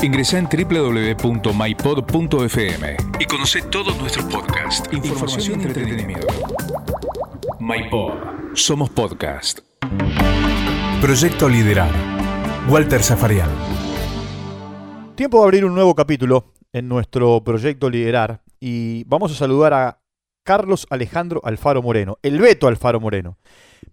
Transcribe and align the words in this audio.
Ingresa 0.00 0.38
en 0.38 0.46
www.mypod.fm 0.46 1.76
y 3.18 3.24
conoce 3.24 3.62
todos 3.62 3.98
nuestros 3.98 4.26
podcasts, 4.26 4.88
información 4.92 5.60
y 5.60 5.64
entretenimiento. 5.64 6.28
MyPod. 7.58 8.12
Somos 8.54 8.90
podcast. 8.90 9.58
Proyecto 11.00 11.48
Liderar. 11.48 11.90
Walter 12.68 13.02
Zafarian. 13.02 13.50
Tiempo 15.16 15.38
de 15.38 15.44
abrir 15.44 15.64
un 15.64 15.74
nuevo 15.74 15.96
capítulo 15.96 16.52
en 16.72 16.86
nuestro 16.86 17.42
proyecto 17.42 17.90
Liderar 17.90 18.44
y 18.60 19.02
vamos 19.04 19.32
a 19.32 19.34
saludar 19.34 19.74
a 19.74 20.00
Carlos 20.44 20.86
Alejandro 20.90 21.40
Alfaro 21.42 21.82
Moreno, 21.82 22.18
el 22.22 22.38
Beto 22.38 22.68
Alfaro 22.68 23.00
Moreno, 23.00 23.38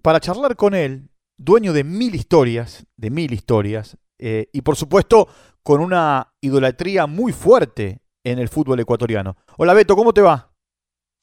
para 0.04 0.20
charlar 0.20 0.56
con 0.56 0.76
él, 0.76 1.10
dueño 1.38 1.74
de 1.74 1.84
mil 1.84 2.14
historias, 2.14 2.86
de 2.96 3.10
mil 3.10 3.34
historias, 3.34 3.98
eh, 4.20 4.50
y 4.54 4.62
por 4.62 4.76
supuesto 4.76 5.28
con 5.66 5.82
una 5.82 6.32
idolatría 6.42 7.08
muy 7.08 7.34
fuerte 7.34 8.00
en 8.24 8.38
el 8.38 8.50
fútbol 8.50 8.80
ecuatoriano. 8.80 9.36
Hola 9.58 9.74
Beto, 9.74 9.96
¿cómo 9.96 10.14
te 10.14 10.22
va? 10.22 10.54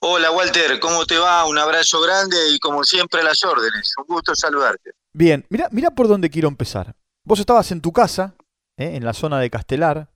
Hola 0.02 0.32
Walter, 0.32 0.80
¿cómo 0.80 1.06
te 1.06 1.16
va? 1.16 1.46
Un 1.46 1.58
abrazo 1.58 2.00
grande 2.00 2.36
y 2.50 2.58
como 2.58 2.82
siempre 2.82 3.20
a 3.20 3.24
las 3.24 3.44
órdenes. 3.44 3.94
Un 3.98 4.04
gusto 4.12 4.34
saludarte. 4.34 4.94
Bien, 5.14 5.46
mira, 5.48 5.68
mira 5.70 5.92
por 5.92 6.08
dónde 6.08 6.28
quiero 6.28 6.48
empezar. 6.48 6.96
Vos 7.24 7.38
estabas 7.38 7.70
en 7.70 7.80
tu 7.80 7.92
casa, 7.92 8.34
eh, 8.76 8.96
en 8.96 9.04
la 9.04 9.12
zona 9.12 9.38
de 9.38 9.48
Castelar, 9.48 10.10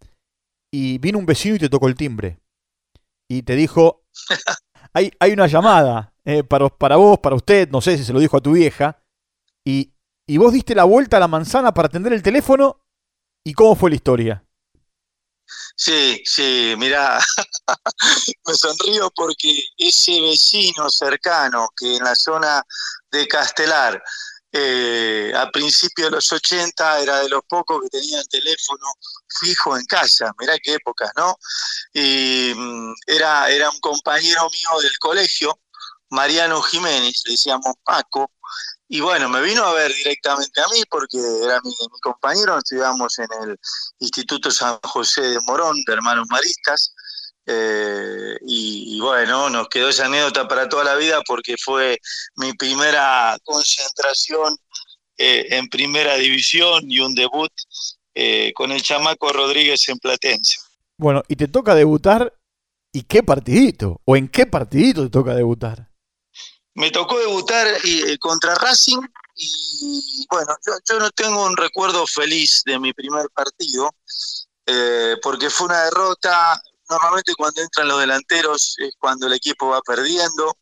y 0.74 0.98
vino 0.98 1.20
un 1.20 1.26
vecino 1.26 1.54
y 1.54 1.60
te 1.60 1.68
tocó 1.68 1.86
el 1.86 1.94
timbre. 1.94 2.40
Y 3.30 3.42
te 3.42 3.54
dijo, 3.54 4.02
hay, 4.92 5.12
hay 5.20 5.32
una 5.34 5.46
llamada 5.46 6.14
eh, 6.24 6.42
para, 6.42 6.68
para 6.68 6.96
vos, 6.96 7.20
para 7.20 7.36
usted, 7.36 7.68
no 7.70 7.80
sé 7.80 7.96
si 7.96 8.02
se 8.02 8.12
lo 8.12 8.18
dijo 8.18 8.36
a 8.36 8.42
tu 8.42 8.54
vieja, 8.54 9.00
y, 9.64 9.92
y 10.26 10.36
vos 10.38 10.52
diste 10.52 10.74
la 10.74 10.82
vuelta 10.82 11.18
a 11.18 11.20
la 11.20 11.28
manzana 11.28 11.72
para 11.72 11.86
atender 11.86 12.12
el 12.12 12.24
teléfono 12.24 12.85
¿Y 13.46 13.54
cómo 13.54 13.76
fue 13.76 13.90
la 13.90 13.96
historia? 13.96 14.44
Sí, 15.76 16.20
sí, 16.24 16.74
mira, 16.76 17.20
me 18.44 18.54
sonrío 18.54 19.08
porque 19.14 19.62
ese 19.78 20.20
vecino 20.20 20.90
cercano 20.90 21.68
que 21.76 21.94
en 21.94 22.02
la 22.02 22.16
zona 22.16 22.60
de 23.08 23.28
Castelar, 23.28 24.02
eh, 24.50 25.32
a 25.32 25.48
principios 25.52 26.10
de 26.10 26.16
los 26.16 26.32
80 26.32 27.02
era 27.02 27.20
de 27.20 27.28
los 27.28 27.42
pocos 27.48 27.82
que 27.82 28.00
tenían 28.00 28.26
teléfono 28.26 28.84
fijo 29.38 29.76
en 29.76 29.84
casa, 29.86 30.34
mirá 30.40 30.58
qué 30.58 30.74
épocas, 30.74 31.12
¿no? 31.16 31.36
Y 31.94 32.52
mm, 32.52 32.94
era, 33.06 33.48
era 33.48 33.70
un 33.70 33.78
compañero 33.78 34.50
mío 34.50 34.80
del 34.82 34.98
colegio, 34.98 35.56
Mariano 36.10 36.62
Jiménez, 36.62 37.22
le 37.26 37.32
decíamos 37.32 37.74
Paco, 37.84 38.30
y 38.88 39.00
bueno, 39.00 39.28
me 39.28 39.42
vino 39.42 39.64
a 39.64 39.74
ver 39.74 39.92
directamente 39.92 40.60
a 40.60 40.68
mí 40.72 40.82
porque 40.88 41.18
era 41.42 41.60
mi, 41.64 41.74
compañero, 42.00 42.58
estudiamos 42.58 43.18
en 43.18 43.28
el 43.42 43.56
Instituto 43.98 44.50
San 44.50 44.78
José 44.82 45.22
de 45.22 45.40
Morón, 45.40 45.82
de 45.84 45.92
Hermanos 45.92 46.26
Maristas, 46.30 46.94
eh, 47.46 48.36
y, 48.46 49.00
bueno, 49.00 49.50
nos 49.50 49.68
quedó 49.68 49.88
esa 49.88 50.06
anécdota 50.06 50.48
para 50.48 50.68
toda 50.68 50.84
la 50.84 50.96
vida 50.96 51.20
porque 51.26 51.56
fue 51.56 51.98
mi 52.36 52.52
primera 52.54 53.36
concentración 53.44 54.56
eh, 55.16 55.46
en 55.50 55.68
primera 55.68 56.16
división 56.16 56.90
y 56.90 57.00
un 57.00 57.14
debut 57.14 57.52
eh, 58.14 58.52
con 58.54 58.72
el 58.72 58.82
chamaco 58.82 59.32
Rodríguez 59.32 59.88
en 59.88 59.98
Platense. 59.98 60.58
Bueno, 60.98 61.22
y 61.28 61.36
te 61.36 61.48
toca 61.48 61.74
debutar, 61.74 62.34
¿y 62.92 63.02
qué 63.02 63.22
partidito? 63.22 64.00
¿O 64.04 64.16
en 64.16 64.28
qué 64.28 64.46
partidito 64.46 65.04
te 65.04 65.10
toca 65.10 65.34
debutar? 65.34 65.85
Me 66.76 66.90
tocó 66.90 67.18
debutar 67.18 67.66
eh, 67.84 68.18
contra 68.18 68.54
Racing 68.54 69.00
y 69.34 70.26
bueno, 70.30 70.56
yo, 70.88 70.98
no 70.98 71.10
tengo 71.10 71.44
un 71.44 71.56
recuerdo 71.56 72.06
feliz 72.06 72.62
de 72.64 72.78
mi 72.78 72.94
primer 72.94 73.28
partido, 73.30 73.94
eh, 74.64 75.16
porque 75.20 75.50
fue 75.50 75.66
una 75.66 75.84
derrota. 75.84 76.60
Normalmente 76.88 77.34
cuando 77.34 77.60
entran 77.60 77.88
los 77.88 78.00
delanteros 78.00 78.76
es 78.78 78.94
cuando 78.98 79.26
el 79.26 79.34
equipo 79.34 79.68
va 79.68 79.82
perdiendo, 79.82 80.56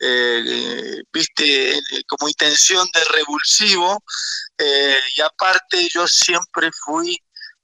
eh, 0.00 1.02
viste, 1.12 1.80
como 2.08 2.28
intención 2.28 2.86
de 2.92 3.04
revulsivo, 3.04 4.02
y 5.16 5.20
aparte 5.22 5.88
yo 5.88 6.06
siempre 6.06 6.70
fui 6.84 7.16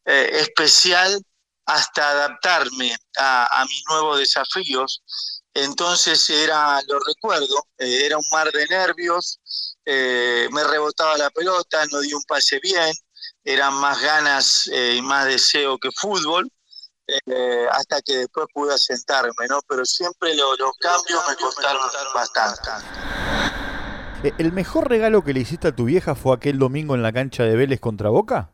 especial 0.04 1.20
hasta 1.66 2.10
adaptarme 2.10 2.96
a, 3.18 3.60
a 3.60 3.64
mis 3.66 3.82
nuevos 3.88 4.18
desafíos. 4.20 5.02
Entonces 5.56 6.28
era, 6.28 6.82
lo 6.86 6.98
recuerdo, 7.00 7.66
eh, 7.78 8.04
era 8.04 8.18
un 8.18 8.24
mar 8.30 8.52
de 8.52 8.66
nervios, 8.66 9.40
eh, 9.86 10.46
me 10.52 10.62
rebotaba 10.62 11.16
la 11.16 11.30
pelota, 11.30 11.82
no 11.90 12.00
di 12.00 12.12
un 12.12 12.22
pase 12.24 12.60
bien, 12.62 12.92
eran 13.42 13.72
más 13.72 13.98
ganas 14.02 14.68
eh, 14.70 14.96
y 14.98 15.00
más 15.00 15.24
deseo 15.24 15.78
que 15.78 15.88
fútbol, 15.92 16.52
hasta 17.70 18.02
que 18.02 18.18
después 18.18 18.48
pude 18.52 18.74
asentarme, 18.74 19.46
¿no? 19.48 19.60
Pero 19.66 19.86
siempre 19.86 20.34
los 20.34 20.76
cambios 20.78 21.22
me 21.26 21.36
costaron 21.36 21.88
bastante. 22.12 22.68
¿El 24.36 24.52
mejor 24.52 24.90
regalo 24.90 25.24
que 25.24 25.32
le 25.32 25.40
hiciste 25.40 25.68
a 25.68 25.74
tu 25.74 25.84
vieja 25.84 26.14
fue 26.14 26.36
aquel 26.36 26.58
domingo 26.58 26.94
en 26.96 27.02
la 27.02 27.12
cancha 27.12 27.44
de 27.44 27.56
Vélez 27.56 27.80
contra 27.80 28.10
Boca? 28.10 28.50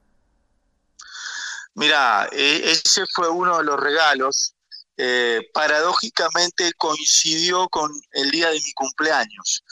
Mira, 1.74 2.28
ese 2.30 3.06
fue 3.12 3.28
uno 3.28 3.58
de 3.58 3.64
los 3.64 3.80
regalos 3.80 4.54
eh, 4.97 5.41
paradójicamente 5.54 6.72
coincidió 6.75 7.69
con 7.69 7.91
el 8.12 8.30
día 8.30 8.50
de 8.50 8.60
mi 8.60 8.72
cumpleaños. 8.72 9.64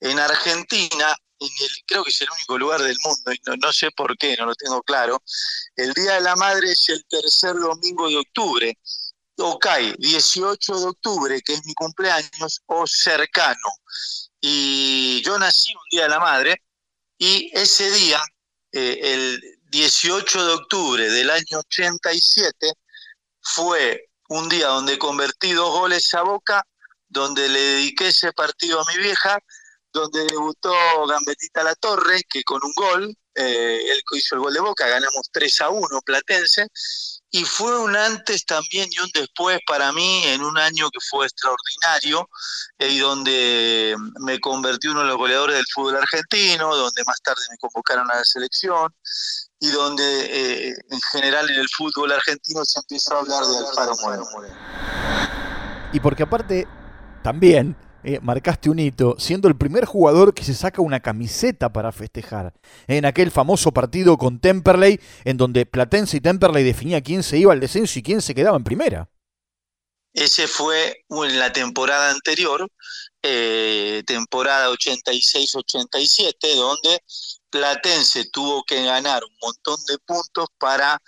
En 0.00 0.18
Argentina, 0.18 1.14
en 1.38 1.48
el, 1.48 1.70
creo 1.86 2.04
que 2.04 2.10
es 2.10 2.20
el 2.20 2.30
único 2.30 2.58
lugar 2.58 2.82
del 2.82 2.96
mundo, 3.04 3.32
y 3.32 3.40
no, 3.60 3.72
sé 3.72 3.90
por 3.90 4.16
qué, 4.16 4.36
no 4.36 4.46
lo 4.46 4.54
tengo 4.54 4.82
claro, 4.82 5.22
el 5.76 5.92
Día 5.94 6.14
de 6.14 6.20
la 6.20 6.36
Madre 6.36 6.70
es 6.72 6.88
el 6.88 7.04
tercer 7.06 7.54
domingo 7.56 8.08
de 8.08 8.18
octubre. 8.18 8.78
Ok, 9.36 9.66
18 9.98 10.80
de 10.80 10.86
octubre, 10.86 11.40
que 11.40 11.54
es 11.54 11.64
mi 11.64 11.72
cumpleaños, 11.74 12.62
o 12.66 12.86
cercano. 12.86 13.74
Y 14.40 15.22
yo 15.22 15.38
nací 15.38 15.74
un 15.74 15.82
Día 15.90 16.02
de 16.02 16.08
la 16.10 16.20
Madre, 16.20 16.62
y 17.18 17.50
ese 17.52 17.90
día, 17.90 18.20
eh, 18.72 18.98
el 19.02 19.58
18 19.70 20.46
de 20.46 20.52
octubre 20.52 21.10
del 21.10 21.30
año 21.30 21.58
87, 21.58 22.72
fue 23.40 24.09
un 24.30 24.48
día 24.48 24.68
donde 24.68 24.96
convertí 24.98 25.52
dos 25.52 25.70
goles 25.70 26.14
a 26.14 26.22
Boca, 26.22 26.64
donde 27.08 27.48
le 27.48 27.60
dediqué 27.60 28.08
ese 28.08 28.32
partido 28.32 28.80
a 28.80 28.84
mi 28.92 29.02
vieja, 29.02 29.38
donde 29.92 30.24
debutó 30.24 30.72
Gambetita 31.08 31.64
La 31.64 31.74
Torre, 31.74 32.22
que 32.28 32.44
con 32.44 32.60
un 32.62 32.72
gol, 32.76 33.16
eh, 33.34 33.82
él 33.90 34.00
hizo 34.12 34.36
el 34.36 34.40
gol 34.42 34.54
de 34.54 34.60
Boca, 34.60 34.86
ganamos 34.86 35.30
3 35.32 35.60
a 35.62 35.70
1 35.70 36.00
Platense, 36.04 36.68
y 37.32 37.44
fue 37.44 37.76
un 37.80 37.96
antes 37.96 38.44
también 38.46 38.88
y 38.92 39.00
un 39.00 39.10
después 39.12 39.58
para 39.66 39.92
mí 39.92 40.22
en 40.26 40.42
un 40.42 40.56
año 40.58 40.90
que 40.90 41.00
fue 41.00 41.26
extraordinario 41.26 42.28
eh, 42.78 42.88
y 42.88 42.98
donde 43.00 43.96
me 44.20 44.38
convertí 44.38 44.86
uno 44.86 45.00
de 45.00 45.06
los 45.06 45.16
goleadores 45.16 45.56
del 45.56 45.66
fútbol 45.74 45.96
argentino, 45.96 46.76
donde 46.76 47.02
más 47.04 47.20
tarde 47.20 47.42
me 47.50 47.58
convocaron 47.58 48.08
a 48.12 48.16
la 48.16 48.24
selección 48.24 48.94
y 49.60 49.70
donde 49.70 50.02
eh, 50.02 50.74
en 50.90 51.00
general 51.12 51.48
en 51.50 51.60
el 51.60 51.68
fútbol 51.68 52.10
argentino 52.12 52.64
se 52.64 52.80
empezó 52.80 53.14
a 53.14 53.20
hablar 53.20 53.44
de 53.44 53.58
Alfaro 53.58 53.94
Moreno. 54.02 54.26
Y 55.92 56.00
porque 56.00 56.22
aparte, 56.22 56.66
también 57.22 57.76
eh, 58.02 58.18
marcaste 58.22 58.70
un 58.70 58.78
hito, 58.78 59.16
siendo 59.18 59.48
el 59.48 59.56
primer 59.56 59.84
jugador 59.84 60.32
que 60.32 60.44
se 60.44 60.54
saca 60.54 60.80
una 60.80 61.00
camiseta 61.00 61.70
para 61.70 61.92
festejar. 61.92 62.54
En 62.86 63.04
aquel 63.04 63.30
famoso 63.30 63.72
partido 63.72 64.16
con 64.16 64.40
Temperley, 64.40 64.98
en 65.24 65.36
donde 65.36 65.66
Platense 65.66 66.16
y 66.16 66.20
Temperley 66.20 66.64
definía 66.64 67.02
quién 67.02 67.22
se 67.22 67.36
iba 67.36 67.52
al 67.52 67.60
descenso 67.60 67.98
y 67.98 68.02
quién 68.02 68.22
se 68.22 68.34
quedaba 68.34 68.56
en 68.56 68.64
primera. 68.64 69.10
Ese 70.14 70.48
fue 70.48 71.04
en 71.10 71.38
la 71.38 71.52
temporada 71.52 72.10
anterior, 72.10 72.68
eh, 73.22 74.02
temporada 74.06 74.70
86-87, 74.70 76.56
donde 76.56 77.02
Platense 77.50 78.26
tuvo 78.30 78.62
que 78.64 78.84
ganar 78.84 79.22
un 79.24 79.36
montón 79.42 79.76
de 79.86 79.98
puntos 79.98 80.46
para 80.58 81.00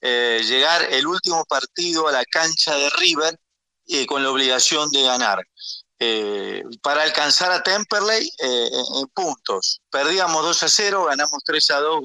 eh, 0.00 0.42
llegar 0.46 0.82
el 0.90 1.06
último 1.06 1.44
partido 1.44 2.08
a 2.08 2.12
la 2.12 2.24
cancha 2.24 2.74
de 2.74 2.90
River 2.90 3.38
eh, 3.86 4.06
con 4.06 4.22
la 4.22 4.30
obligación 4.30 4.90
de 4.90 5.02
ganar. 5.02 5.46
Eh, 6.02 6.62
para 6.80 7.02
alcanzar 7.02 7.52
a 7.52 7.62
Temperley 7.62 8.30
en 8.38 9.06
puntos. 9.08 9.82
Perdíamos 9.90 10.42
2 10.42 10.62
a 10.62 10.68
0, 10.70 11.04
ganamos 11.04 11.42
3 11.44 11.70
a 11.72 11.80
2 11.80 12.00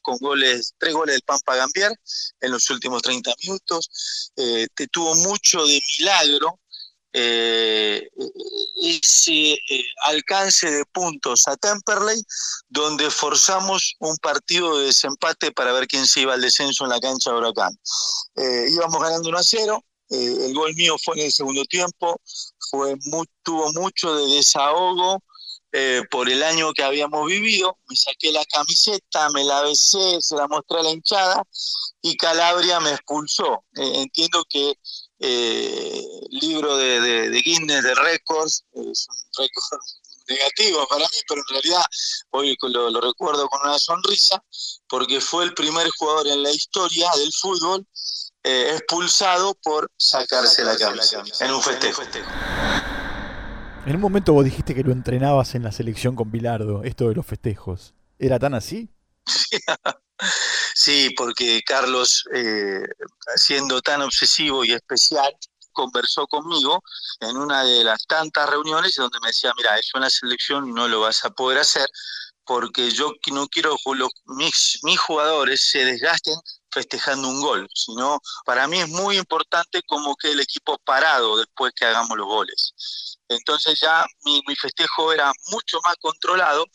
con 0.00 0.16
goles, 0.16 0.74
tres 0.78 0.94
goles 0.94 1.14
del 1.14 1.22
Pampa 1.22 1.54
Gambier 1.54 1.92
en 2.40 2.50
los 2.50 2.70
últimos 2.70 3.02
30 3.02 3.34
minutos. 3.42 4.32
te 4.34 4.86
tuvo 4.88 5.14
mucho 5.16 5.66
de 5.66 5.78
milagro 5.98 6.58
eh, 7.16 8.10
ese 8.82 9.52
eh, 9.52 9.84
alcance 10.02 10.68
de 10.68 10.84
puntos 10.86 11.46
a 11.46 11.56
Temperley, 11.56 12.20
donde 12.68 13.08
forzamos 13.08 13.94
un 14.00 14.16
partido 14.16 14.78
de 14.78 14.86
desempate 14.86 15.52
para 15.52 15.72
ver 15.72 15.86
quién 15.86 16.08
se 16.08 16.22
iba 16.22 16.34
al 16.34 16.40
descenso 16.40 16.82
en 16.82 16.90
la 16.90 16.98
cancha 16.98 17.30
de 17.30 17.36
Huracán. 17.36 17.72
Eh, 18.34 18.66
íbamos 18.70 19.00
ganando 19.00 19.28
1 19.28 19.38
a 19.38 19.42
0, 19.44 19.84
el 20.10 20.54
gol 20.54 20.74
mío 20.74 20.96
fue 21.02 21.14
en 21.16 21.26
el 21.26 21.32
segundo 21.32 21.64
tiempo, 21.66 22.20
tuvo 23.44 23.72
mucho 23.74 24.16
de 24.16 24.34
desahogo, 24.34 25.22
por 26.10 26.28
el 26.28 26.42
año 26.42 26.72
que 26.72 26.84
habíamos 26.84 27.26
vivido, 27.26 27.78
me 27.88 27.96
saqué 27.96 28.30
la 28.30 28.44
camiseta, 28.44 29.28
me 29.30 29.42
la 29.42 29.62
besé, 29.62 30.20
se 30.20 30.36
la 30.36 30.46
mostré 30.46 30.80
a 30.80 30.82
la 30.84 30.90
hinchada 30.90 31.42
y 32.00 32.16
Calabria 32.16 32.78
me 32.78 32.90
expulsó. 32.90 33.64
Entiendo 33.74 34.44
que 34.48 34.74
eh, 35.26 36.04
libro 36.30 36.76
de, 36.76 37.00
de, 37.30 37.40
Guinness 37.40 37.82
de 37.82 37.94
récords 37.94 38.64
es 38.72 39.06
un 39.08 39.16
récord 39.38 39.80
negativo 40.28 40.86
para 40.88 41.04
mí, 41.04 41.16
pero 41.26 41.40
en 41.40 41.54
realidad 41.54 41.84
hoy 42.30 42.56
lo, 42.60 42.90
lo, 42.90 43.00
recuerdo 43.00 43.48
con 43.48 43.60
una 43.62 43.78
sonrisa, 43.78 44.42
porque 44.88 45.20
fue 45.20 45.44
el 45.44 45.54
primer 45.54 45.88
jugador 45.98 46.28
en 46.28 46.42
la 46.42 46.50
historia 46.50 47.10
del 47.16 47.32
fútbol 47.32 47.86
expulsado 48.42 49.54
por 49.62 49.90
sacarse 49.96 50.64
la 50.64 50.76
camisa 50.76 51.22
en 51.40 51.50
un 51.50 51.62
festejo. 51.62 52.02
En 53.86 53.94
un 53.94 54.00
momento 54.00 54.34
vos 54.34 54.44
dijiste 54.44 54.74
que 54.74 54.82
lo 54.82 54.92
entrenabas 54.92 55.54
en 55.54 55.62
la 55.62 55.72
selección 55.72 56.14
con 56.14 56.30
Bilardo, 56.30 56.82
esto 56.84 57.08
de 57.08 57.14
los 57.14 57.26
festejos. 57.26 57.94
¿Era 58.18 58.38
tan 58.38 58.52
así? 58.54 58.90
Sí, 60.74 61.10
porque 61.16 61.62
Carlos, 61.64 62.24
eh, 62.34 62.82
siendo 63.36 63.80
tan 63.80 64.02
obsesivo 64.02 64.64
y 64.64 64.72
especial, 64.72 65.34
conversó 65.72 66.26
conmigo 66.26 66.82
en 67.20 67.36
una 67.36 67.64
de 67.64 67.84
las 67.84 68.06
tantas 68.06 68.48
reuniones 68.48 68.94
donde 68.94 69.18
me 69.20 69.28
decía, 69.28 69.52
mira, 69.56 69.78
es 69.78 69.90
una 69.94 70.08
selección 70.08 70.68
y 70.68 70.72
no 70.72 70.88
lo 70.88 71.00
vas 71.00 71.24
a 71.24 71.30
poder 71.30 71.58
hacer 71.58 71.88
porque 72.44 72.90
yo 72.90 73.12
no 73.32 73.48
quiero 73.48 73.76
que 73.84 74.08
mis, 74.36 74.78
mis 74.82 75.00
jugadores 75.00 75.62
se 75.70 75.84
desgasten 75.84 76.34
festejando 76.70 77.28
un 77.28 77.40
gol, 77.40 77.68
sino 77.74 78.20
para 78.44 78.66
mí 78.66 78.80
es 78.80 78.88
muy 78.88 79.16
importante 79.16 79.80
como 79.86 80.16
que 80.16 80.32
el 80.32 80.40
equipo 80.40 80.76
parado 80.84 81.36
después 81.38 81.72
que 81.74 81.86
hagamos 81.86 82.16
los 82.16 82.26
goles. 82.26 82.74
Entonces 83.28 83.78
ya 83.80 84.04
mi, 84.24 84.42
festejo 84.56 85.12
era 85.12 85.32
mucho 85.50 85.78
más 85.84 85.96
controlado, 86.00 86.66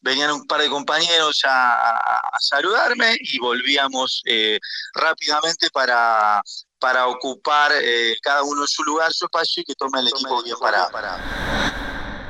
venían 0.00 0.32
un 0.32 0.46
par 0.46 0.60
de 0.60 0.68
compañeros 0.68 1.42
a, 1.46 1.98
saludarme 2.40 3.16
y 3.20 3.38
volvíamos 3.38 4.22
eh, 4.24 4.58
rápidamente 4.94 5.68
para, 5.70 6.42
para 6.78 7.06
ocupar 7.06 7.70
eh, 7.82 8.16
cada 8.22 8.42
uno 8.42 8.66
su 8.66 8.82
lugar, 8.82 9.12
su 9.12 9.26
espacio 9.26 9.60
y 9.60 9.64
que 9.64 9.74
tome 9.74 10.00
el 10.00 10.08
equipo 10.08 10.42
bien 10.42 10.56
parado. 10.58 10.90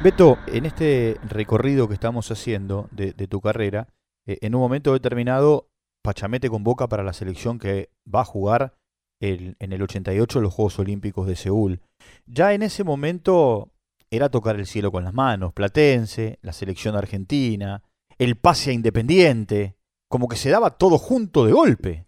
Beto, 0.03 0.39
en 0.47 0.67
este 0.67 1.19
recorrido 1.23 1.87
que 1.87 1.95
estamos 1.95 2.31
haciendo 2.31 2.89
de, 2.91 3.13
tu 3.13 3.41
carrera, 3.41 3.89
eh, 4.27 4.39
en 4.41 4.55
un 4.55 4.61
momento 4.61 4.93
determinado 4.93 5.69
Pachamete 6.03 6.49
convoca 6.49 6.89
para 6.89 7.05
la 7.05 7.13
selección 7.13 7.59
que 7.59 7.91
va 8.13 8.23
a 8.23 8.25
jugar 8.25 8.75
el, 9.21 9.57
en 9.61 9.73
el 9.73 9.83
88 9.83 10.41
los 10.41 10.55
Juegos 10.55 10.79
Olímpicos 10.79 11.27
de 11.27 11.37
Seúl. 11.37 11.81
Ya 12.27 12.55
en 12.55 12.63
ese 12.63 12.83
momento 12.83 13.71
era 14.11 14.29
tocar 14.29 14.57
el 14.57 14.67
cielo 14.67 14.91
con 14.91 15.05
las 15.05 15.15
manos, 15.15 15.53
Platense, 15.53 16.39
la 16.43 16.53
selección 16.53 16.97
argentina, 16.97 17.83
el 18.19 18.37
pase 18.37 18.71
a 18.71 18.73
Independiente, 18.73 19.77
como 20.09 20.29
que 20.29 20.37
se 20.37 20.51
daba 20.51 20.77
todo 20.77 20.99
junto 20.99 21.47
de 21.47 21.53
golpe. 21.53 22.07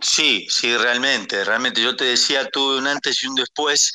Sí, 0.00 0.46
sí, 0.48 0.76
realmente, 0.76 1.44
realmente. 1.44 1.82
Yo 1.82 1.94
te 1.94 2.04
decía, 2.04 2.48
tuve 2.48 2.78
un 2.78 2.86
antes 2.86 3.22
y 3.22 3.26
un 3.26 3.34
después, 3.34 3.92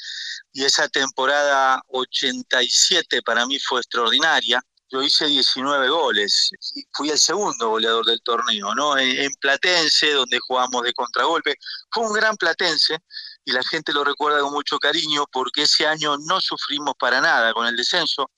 y 0.52 0.64
esa 0.64 0.88
temporada 0.88 1.82
87 1.88 3.22
para 3.24 3.46
mí 3.46 3.58
fue 3.60 3.80
extraordinaria 3.80 4.62
yo 4.94 5.02
hice 5.02 5.26
19 5.26 5.90
goles, 5.90 6.52
fui 6.94 7.10
el 7.10 7.18
segundo 7.18 7.70
goleador 7.70 8.06
del 8.06 8.22
torneo, 8.22 8.76
¿no? 8.76 8.96
En, 8.96 9.32
Platense, 9.42 10.12
donde 10.12 10.38
jugamos 10.40 10.84
de 10.84 10.94
contragolpe. 10.94 11.56
Fue 11.90 12.06
un 12.06 12.14
gran 12.14 12.38
Platense 12.38 13.00
y 13.44 13.52
la 13.52 13.64
gente 13.64 13.92
lo 13.92 14.04
recuerda 14.04 14.42
con 14.42 14.54
mucho 14.54 14.78
cariño 14.78 15.26
porque 15.32 15.64
ese 15.64 15.88
año 15.88 16.16
no 16.28 16.40
sufrimos 16.40 16.94
para 17.00 17.20
nada 17.22 17.54
con 17.54 17.66
el 17.66 17.76
descenso. 17.76 18.30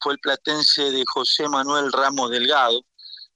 Fue 0.00 0.14
el 0.14 0.18
Platense 0.18 0.90
de 0.90 1.04
José 1.12 1.46
Manuel 1.46 1.92
Ramos 1.92 2.30
Delgado, 2.30 2.80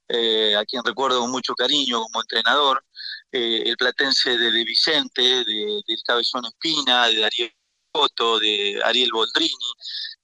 eh, 0.08 0.56
a 0.56 0.64
quien 0.64 0.82
recuerdo 0.82 1.20
con 1.20 1.30
mucho 1.30 1.54
cariño 1.54 2.00
como 2.00 2.22
entrenador. 2.22 2.82
Eh, 3.30 3.64
el 3.66 3.76
Platense 3.76 4.38
de, 4.38 4.50
Vicente, 4.64 5.22
de, 5.22 5.82
de 5.86 5.96
Cabezón 6.06 6.46
Espina, 6.46 7.06
de 7.08 7.20
Darío 7.20 7.48
Coto, 7.92 8.38
de 8.38 8.80
Ariel 8.84 9.10
Boldrini 9.12 9.72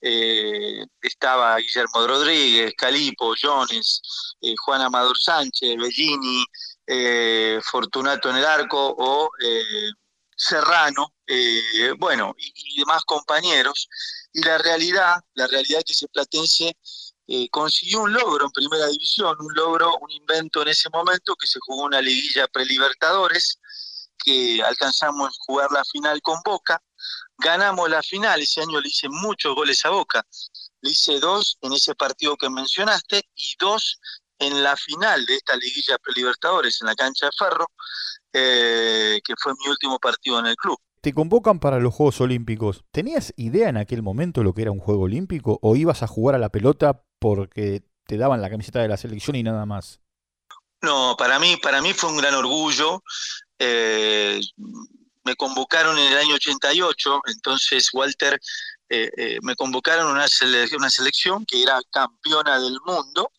eh, 0.01 0.85
estaba 1.01 1.57
Guillermo 1.57 2.07
Rodríguez, 2.07 2.73
Calipo, 2.77 3.35
Jones, 3.39 4.01
eh, 4.41 4.55
Juan 4.65 4.81
Amador 4.81 5.17
Sánchez, 5.17 5.75
Bellini, 5.77 6.45
eh, 6.87 7.59
Fortunato 7.63 8.29
en 8.29 8.37
el 8.37 8.45
arco 8.45 8.95
o 8.97 9.29
eh, 9.43 9.91
Serrano, 10.35 11.13
bueno, 11.97 12.33
y, 12.37 12.79
demás 12.79 13.03
compañeros. 13.03 13.89
Y 14.31 14.41
la 14.41 14.57
realidad, 14.57 15.17
la 15.33 15.47
realidad 15.47 15.81
que 15.85 15.91
ese 15.91 16.07
Platense 16.07 16.77
consiguió 17.51 18.01
un 18.01 18.13
logro 18.13 18.45
en 18.45 18.51
primera 18.51 18.87
división, 18.87 19.35
un 19.39 19.53
logro, 19.53 19.97
un 19.99 20.09
invento 20.11 20.61
en 20.61 20.69
ese 20.69 20.89
momento 20.89 21.35
que 21.35 21.45
se 21.45 21.59
jugó 21.61 21.83
una 21.83 22.01
liguilla 22.01 22.47
prelibertadores, 22.47 23.59
que 24.23 24.63
alcanzamos 24.63 25.29
a 25.29 25.43
jugar 25.45 25.71
la 25.71 25.83
final 25.83 26.21
con 26.21 26.39
Boca, 26.43 26.81
ganamos 27.39 27.89
la 27.89 28.01
final, 28.03 28.41
ese 28.41 28.61
año 28.61 28.79
le 28.79 28.89
hice 28.89 29.09
muchos 29.09 29.55
goles 29.55 29.83
a 29.85 29.89
Boca, 29.89 30.25
le 30.81 30.91
hice 30.91 31.19
dos 31.19 31.57
en 31.61 31.73
ese 31.73 31.95
partido 31.95 32.35
que 32.37 32.49
mencionaste 32.49 33.23
y 33.35 33.55
dos 33.59 33.99
en 34.39 34.63
la 34.63 34.75
final 34.77 35.25
de 35.25 35.35
esta 35.35 35.55
liguilla 35.55 35.97
prelibertadores 35.97 36.81
en 36.81 36.87
la 36.87 36.95
cancha 36.95 37.25
de 37.25 37.31
Ferro, 37.37 37.67
eh, 38.31 39.19
que 39.23 39.33
fue 39.37 39.53
mi 39.53 39.69
último 39.69 39.99
partido 39.99 40.39
en 40.39 40.47
el 40.47 40.55
club. 40.55 40.77
Te 41.01 41.13
convocan 41.13 41.59
para 41.59 41.79
los 41.79 41.93
Juegos 41.93 42.19
Olímpicos. 42.21 42.83
¿Tenías 42.91 43.33
idea 43.37 43.69
en 43.69 43.77
aquel 43.77 44.01
momento 44.01 44.43
lo 44.43 44.53
que 44.53 44.63
era 44.63 44.71
un 44.71 44.79
Juego 44.79 45.03
Olímpico 45.03 45.59
o 45.61 45.75
ibas 45.75 46.03
a 46.03 46.07
jugar 46.07 46.35
a 46.35 46.39
la 46.39 46.49
pelota 46.49 47.03
porque 47.19 47.83
te 48.05 48.17
daban 48.17 48.41
la 48.41 48.49
camiseta 48.49 48.81
de 48.81 48.87
la 48.89 48.97
selección 48.97 49.35
y 49.35 49.43
nada 49.43 49.65
más? 49.65 50.01
No, 50.81 51.15
para 51.17 51.39
mí, 51.39 51.57
para 51.57 51.81
mí 51.81 51.93
fue 51.93 52.09
un 52.09 52.17
gran 52.17 52.35
orgullo. 52.35 53.03
Eh, 53.57 54.39
me 55.29 55.35
convocaron 55.35 55.95
en 55.99 56.11
el 56.11 56.17
año 56.17 56.35
88, 56.35 57.21
entonces 57.27 57.89
Walter, 57.93 58.39
eh, 58.89 59.11
eh, 59.15 59.37
me 59.43 59.55
convocaron 59.55 60.07
una, 60.07 60.25
una 60.75 60.89
selección 60.89 61.45
que 61.45 61.61
era 61.61 61.79
campeona 61.91 62.59
del 62.59 62.79
mundo, 62.83 63.31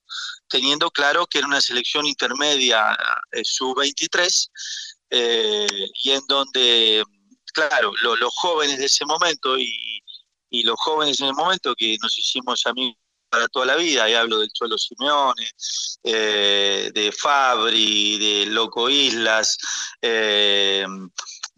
teniendo 0.49 0.89
claro 0.93 1.27
que 1.27 1.39
era 1.39 1.49
una 1.49 1.61
selección 1.61 2.07
intermedia 2.07 2.97
eh, 3.33 3.43
sub-23, 3.43 4.51
y 5.11 6.11
en 6.13 6.23
donde, 6.29 7.03
claro, 7.53 7.93
los 8.01 8.33
jóvenes 8.37 8.79
de 8.79 8.87
ese 8.87 9.05
momento 9.05 9.59
y, 9.59 10.01
los 10.63 10.77
jóvenes 10.81 11.19
en 11.21 11.29
el 11.29 11.35
momento 11.35 11.75
que 11.77 11.97
nos 12.01 12.17
hicimos 12.19 12.67
amigos 12.67 12.97
para 13.29 13.49
toda 13.49 13.67
la 13.67 13.77
vida, 13.77 14.09
y 14.09 14.15
hablo 14.15 14.39
del 14.39 14.51
Cholo 14.53 14.77
Simeone, 14.79 15.51
de 16.05 17.15
Fabri, 17.21 18.19
de 18.19 18.47
Loco 18.47 18.89
Islas, 18.89 19.57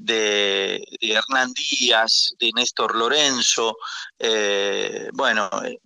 de, 0.05 0.83
Hernán 1.01 1.53
Díaz, 1.53 2.35
de 2.39 2.51
Néstor 2.55 2.95
Lorenzo. 2.97 3.77
Eh, 4.19 5.09
bueno, 5.13 5.49
eh, 5.65 5.79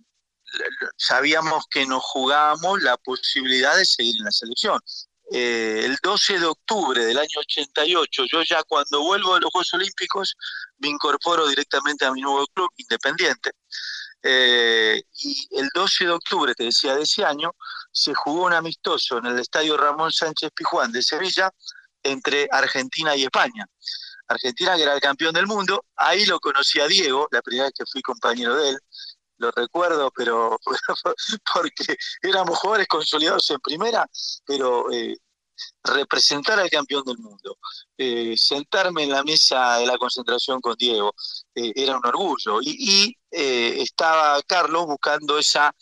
sabíamos 0.95 1.65
que 1.69 1.85
nos 1.85 2.03
jugábamos 2.03 2.81
la 2.81 2.97
posibilidad 2.97 3.75
de 3.75 3.85
seguir 3.85 4.15
en 4.17 4.25
la 4.25 4.31
selección. 4.31 4.79
Eh, 5.31 5.81
el 5.83 5.97
12 6.01 6.39
de 6.39 6.45
octubre 6.45 7.05
del 7.05 7.17
año 7.17 7.39
88, 7.39 8.23
yo 8.31 8.43
ya 8.43 8.63
cuando 8.63 9.01
vuelvo 9.03 9.35
de 9.35 9.41
los 9.41 9.51
Juegos 9.51 9.73
Olímpicos 9.73 10.35
me 10.77 10.87
incorporo 10.87 11.47
directamente 11.47 12.05
a 12.05 12.11
mi 12.11 12.21
nuevo 12.21 12.45
club 12.47 12.69
independiente. 12.77 13.51
y 14.23 15.47
el 15.51 15.69
12 15.73 16.05
de 16.05 16.11
octubre, 16.11 16.53
te 16.55 16.65
decía, 16.65 16.95
de 16.95 17.03
ese 17.03 17.23
año, 17.23 17.51
se 17.91 18.13
jugó 18.13 18.45
un 18.45 18.53
amistoso 18.53 19.19
en 19.19 19.27
el 19.27 19.39
estadio 19.39 19.77
Ramón 19.77 20.11
Sánchez 20.11 20.51
Pijuán 20.55 20.91
de 20.91 21.01
Sevilla 21.01 21.51
entre 22.03 22.47
Argentina 22.51 23.15
y 23.15 23.23
España. 23.23 23.65
Argentina, 24.27 24.75
que 24.75 24.83
era 24.83 24.93
el 24.93 25.01
campeón 25.01 25.33
del 25.33 25.47
mundo. 25.47 25.85
Ahí 25.95 26.25
lo 26.25 26.39
conocí 26.39 26.79
a 26.79 26.87
Diego, 26.87 27.27
la 27.31 27.41
primera 27.41 27.65
vez 27.65 27.73
que 27.77 27.85
fui 27.91 28.01
compañero 28.01 28.55
de 28.55 28.69
él. 28.71 28.77
Lo 29.37 29.51
recuerdo, 29.51 30.11
pero 30.15 30.57
porque 31.53 31.95
éramos 32.21 32.57
jugadores 32.57 32.87
consolidados 32.87 33.49
en 33.51 33.59
primera, 33.59 34.07
pero 34.45 34.91
eh, 34.91 35.15
representar 35.83 36.59
al 36.59 36.69
campeón 36.69 37.03
del 37.03 37.17
mundo, 37.17 37.57
eh, 37.97 38.35
sentarme 38.37 39.03
en 39.03 39.11
la 39.11 39.23
mesa 39.23 39.77
de 39.77 39.85
la 39.85 39.97
concentración 39.97 40.59
con 40.61 40.75
Diego, 40.75 41.13
eh, 41.55 41.73
era 41.75 41.97
un 41.97 42.05
orgullo. 42.05 42.59
Y, 42.61 43.16
eh, 43.31 43.81
estaba 43.81 44.41
Carlos 44.43 44.85
buscando 44.85 45.37
esa 45.37 45.73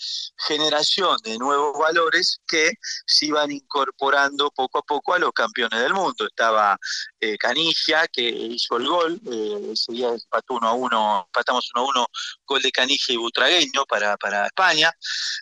generación 0.48 1.18
de 1.24 1.38
nuevos 1.38 1.78
valores 1.78 2.40
que 2.48 2.72
se 3.06 3.28
iban 3.28 3.52
incorporando 3.52 4.52
poco 4.52 4.80
a 4.80 4.82
poco 4.82 5.14
a 5.14 5.20
los 5.20 5.32
campeones 5.32 5.80
del 5.80 5.94
mundo. 5.94 6.25
Estaba 6.25 6.78
Canigia, 7.40 8.08
que 8.08 8.22
hizo 8.22 8.78
el 8.78 8.88
gol, 8.88 9.20
ese 9.72 9.92
día 9.92 10.10
empató 10.10 10.56
uno 10.56 10.68
a 10.68 10.74
uno, 10.74 11.24
empatamos 11.25 11.72
uno 11.74 11.86
a 11.86 11.90
uno, 11.90 12.08
gol 12.46 12.62
de 12.62 12.72
Canigia 12.72 13.14
y 13.14 13.18
Butragueño 13.18 13.86
para, 13.86 14.16
para 14.18 14.46
España. 14.46 14.92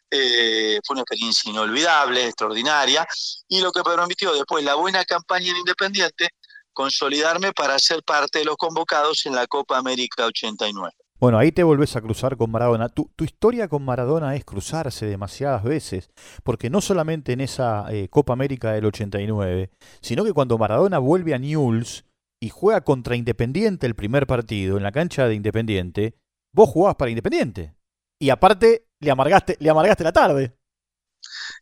fue 0.09 0.93
una 0.93 1.01
experiencia 1.01 1.49
inolvidable, 1.51 2.27
extraordinaria, 2.27 3.05
y 3.49 3.59
lo 3.59 3.71
que 3.71 3.83
permitió 3.83 4.33
después 4.33 4.63
la 4.63 4.75
buena 4.75 5.03
campaña 5.03 5.51
en 5.51 5.57
Independiente, 5.57 6.29
consolidarme 6.71 7.53
para 7.53 7.77
ser 7.79 8.03
parte 8.03 8.39
de 8.39 8.45
los 8.45 8.57
convocados 8.57 9.25
en 9.25 9.35
la 9.35 9.47
Copa 9.47 9.77
América 9.77 10.25
89. 10.25 11.02
Bueno, 11.23 11.37
ahí 11.37 11.53
te 11.53 11.63
volvés 11.63 11.95
a 11.95 12.01
cruzar 12.01 12.35
con 12.35 12.51
Maradona. 12.51 12.89
Tu, 12.89 13.09
historia 13.23 13.69
con 13.69 13.85
Maradona 13.85 14.35
es 14.35 14.43
cruzarse 14.43 15.05
demasiadas 15.05 15.63
veces, 15.63 16.09
porque 16.43 16.69
no 16.69 16.81
solamente 16.81 17.31
en 17.31 17.39
esa 17.39 17.85
eh, 17.93 18.09
Copa 18.09 18.33
América 18.33 18.73
del 18.73 18.83
89, 18.83 19.69
sino 20.01 20.25
que 20.25 20.33
cuando 20.33 20.57
Maradona 20.57 20.99
vuelve 20.99 21.33
a 21.33 21.39
Newell's 21.39 22.03
y 22.41 22.49
juega 22.49 22.81
contra 22.81 23.15
Independiente 23.15 23.87
el 23.87 23.95
primer 23.95 24.27
partido 24.27 24.75
en 24.75 24.83
la 24.83 24.91
cancha 24.91 25.25
de 25.25 25.35
Independiente, 25.35 26.13
vos 26.53 26.67
jugabas 26.67 26.97
para 26.97 27.11
Independiente. 27.11 27.73
Y 28.19 28.29
aparte, 28.29 28.89
le 28.99 29.09
amargaste, 29.09 29.55
le 29.61 29.69
amargaste 29.69 30.03
la 30.03 30.11
tarde. 30.11 30.57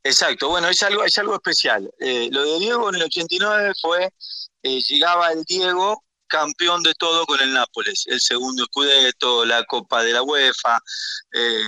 Exacto, 0.03 0.49
bueno, 0.49 0.69
es 0.69 0.81
algo, 0.81 1.03
es 1.03 1.15
algo 1.19 1.35
especial. 1.35 1.87
Eh, 1.99 2.29
lo 2.31 2.43
de 2.45 2.57
Diego 2.61 2.89
en 2.89 2.95
el 2.95 3.03
89 3.03 3.73
fue, 3.79 4.11
eh, 4.63 4.81
llegaba 4.81 5.31
el 5.31 5.43
Diego 5.43 6.03
campeón 6.31 6.81
de 6.81 6.93
todo 6.93 7.25
con 7.25 7.41
el 7.41 7.51
Nápoles, 7.51 8.05
el 8.07 8.21
segundo 8.21 8.63
Scudetto, 8.65 9.43
la 9.43 9.65
Copa 9.65 10.01
de 10.01 10.13
la 10.13 10.23
UEFA, 10.23 10.79
eh, 11.33 11.61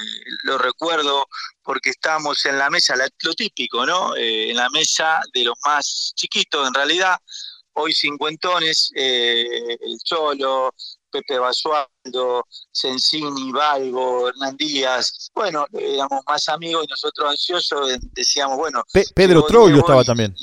lo 0.43 0.57
recuerdo 0.57 1.27
porque 1.61 1.89
estamos 1.89 2.45
en 2.45 2.57
la 2.57 2.69
mesa, 2.69 2.95
lo 2.95 3.33
típico, 3.33 3.85
¿no? 3.85 4.15
en 4.15 4.55
la 4.55 4.69
mesa 4.69 5.19
de 5.33 5.43
los 5.43 5.55
más 5.65 6.13
chiquitos 6.15 6.65
en 6.65 6.73
realidad, 6.73 7.17
hoy 7.73 7.93
cincuentones, 7.93 8.89
el 8.95 9.97
Cholo, 10.05 10.73
Pepe 11.11 11.37
Basualdo, 11.37 12.47
Sensini, 12.71 13.51
Valgo, 13.51 14.29
Hernán 14.29 14.55
Díaz, 14.55 15.29
bueno, 15.35 15.65
éramos 15.73 16.21
más 16.25 16.47
amigos 16.47 16.85
y 16.85 16.87
nosotros 16.89 17.31
ansiosos 17.31 17.97
decíamos, 18.13 18.57
bueno... 18.57 18.81
Pedro 19.13 19.43
Troglio 19.45 19.79
estaba 19.79 20.03
también. 20.03 20.33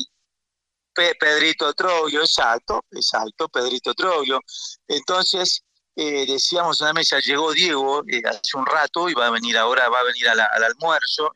Pedrito 1.18 1.72
Troglio, 1.74 2.20
exacto, 2.20 2.84
exacto, 2.90 3.48
Pedrito 3.48 3.94
Troglio. 3.94 4.40
Entonces, 4.86 5.62
eh, 5.96 6.26
decíamos 6.26 6.80
en 6.80 6.88
la 6.88 6.92
mesa, 6.92 7.18
llegó 7.20 7.52
Diego 7.52 8.02
eh, 8.08 8.22
hace 8.24 8.56
un 8.56 8.66
rato 8.66 9.08
y 9.08 9.14
va 9.14 9.26
a 9.26 9.30
venir 9.30 9.56
ahora, 9.58 9.88
va 9.88 10.00
a 10.00 10.04
venir 10.04 10.28
al 10.28 10.64
almuerzo. 10.64 11.32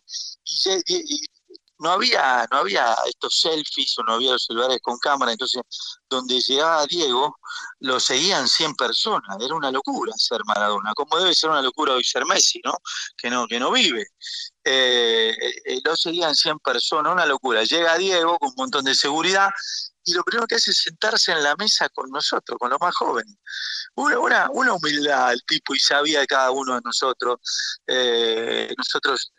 y, 0.86 1.26
no 1.84 1.90
había, 1.90 2.46
no 2.50 2.58
había 2.58 2.96
estos 3.06 3.40
selfies 3.40 3.98
o 3.98 4.02
no 4.04 4.14
había 4.14 4.32
los 4.32 4.46
celulares 4.46 4.78
con 4.82 4.96
cámara, 4.98 5.32
entonces 5.32 5.60
donde 6.08 6.40
llegaba 6.40 6.86
Diego 6.86 7.36
lo 7.80 8.00
seguían 8.00 8.48
100 8.48 8.74
personas, 8.74 9.36
era 9.38 9.54
una 9.54 9.70
locura 9.70 10.14
ser 10.16 10.40
Maradona, 10.46 10.94
como 10.94 11.18
debe 11.18 11.34
ser 11.34 11.50
una 11.50 11.60
locura 11.60 11.92
hoy 11.92 12.02
ser 12.02 12.24
Messi, 12.24 12.62
¿no? 12.64 12.74
Que 13.18 13.28
no, 13.28 13.46
que 13.46 13.60
no 13.60 13.70
vive. 13.70 14.06
Eh, 14.64 15.36
eh, 15.66 15.80
lo 15.84 15.94
seguían 15.94 16.34
100 16.34 16.58
personas, 16.60 17.12
una 17.12 17.26
locura. 17.26 17.62
Llega 17.64 17.98
Diego 17.98 18.38
con 18.38 18.48
un 18.48 18.54
montón 18.56 18.84
de 18.86 18.94
seguridad 18.94 19.50
y 20.04 20.14
lo 20.14 20.24
primero 20.24 20.46
que 20.46 20.54
hace 20.54 20.70
es 20.70 20.78
sentarse 20.78 21.32
en 21.32 21.42
la 21.42 21.54
mesa 21.56 21.90
con 21.90 22.10
nosotros, 22.10 22.58
con 22.58 22.70
los 22.70 22.80
más 22.80 22.94
jóvenes. 22.94 23.36
Una, 23.94 24.18
una, 24.18 24.50
una 24.52 24.72
humildad 24.72 25.34
el 25.34 25.44
tipo 25.44 25.74
y 25.74 25.78
sabía 25.78 26.20
de 26.20 26.26
cada 26.26 26.50
uno 26.50 26.76
de 26.76 26.80
nosotros. 26.82 27.40
Eh, 27.86 28.74
nosotros 28.78 29.32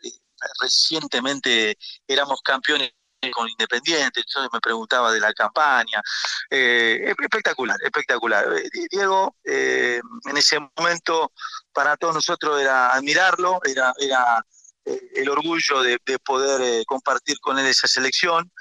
recientemente 0.60 1.76
éramos 2.06 2.40
campeones 2.42 2.92
con 3.32 3.48
Independiente, 3.48 4.20
entonces 4.20 4.50
me 4.52 4.60
preguntaba 4.60 5.12
de 5.12 5.20
la 5.20 5.32
campaña. 5.32 6.02
Eh, 6.50 7.14
espectacular, 7.18 7.76
espectacular. 7.82 8.46
Eh, 8.56 8.86
Diego, 8.90 9.36
eh, 9.44 10.00
en 10.24 10.36
ese 10.36 10.58
momento, 10.76 11.32
para 11.72 11.96
todos 11.96 12.14
nosotros 12.14 12.60
era 12.60 12.92
admirarlo, 12.92 13.60
era, 13.64 13.92
era 13.98 14.44
el 14.84 15.28
orgullo 15.28 15.82
de, 15.82 15.98
poder 16.24 16.84
compartir 16.86 17.40
con 17.40 17.58
él 17.58 17.66
esa 17.66 17.88
selección. 17.88 18.52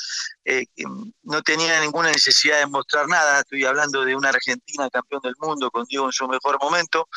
no 1.22 1.42
tenía 1.44 1.80
ninguna 1.82 2.10
necesidad 2.10 2.58
de 2.58 2.65
mostrar 2.65 3.08
nada, 3.08 3.42
estoy 3.42 3.63
hablando 3.63 4.04
de 4.04 4.15
una 4.15 4.30
Argentina 4.30 4.89
campeón 4.89 5.22
del 5.22 5.36
mundo, 5.39 5.70
con 5.70 5.86
Diego 5.86 6.08
en 6.08 6.12
su 6.12 6.27
mejor 6.27 6.58
momento, 6.60 7.08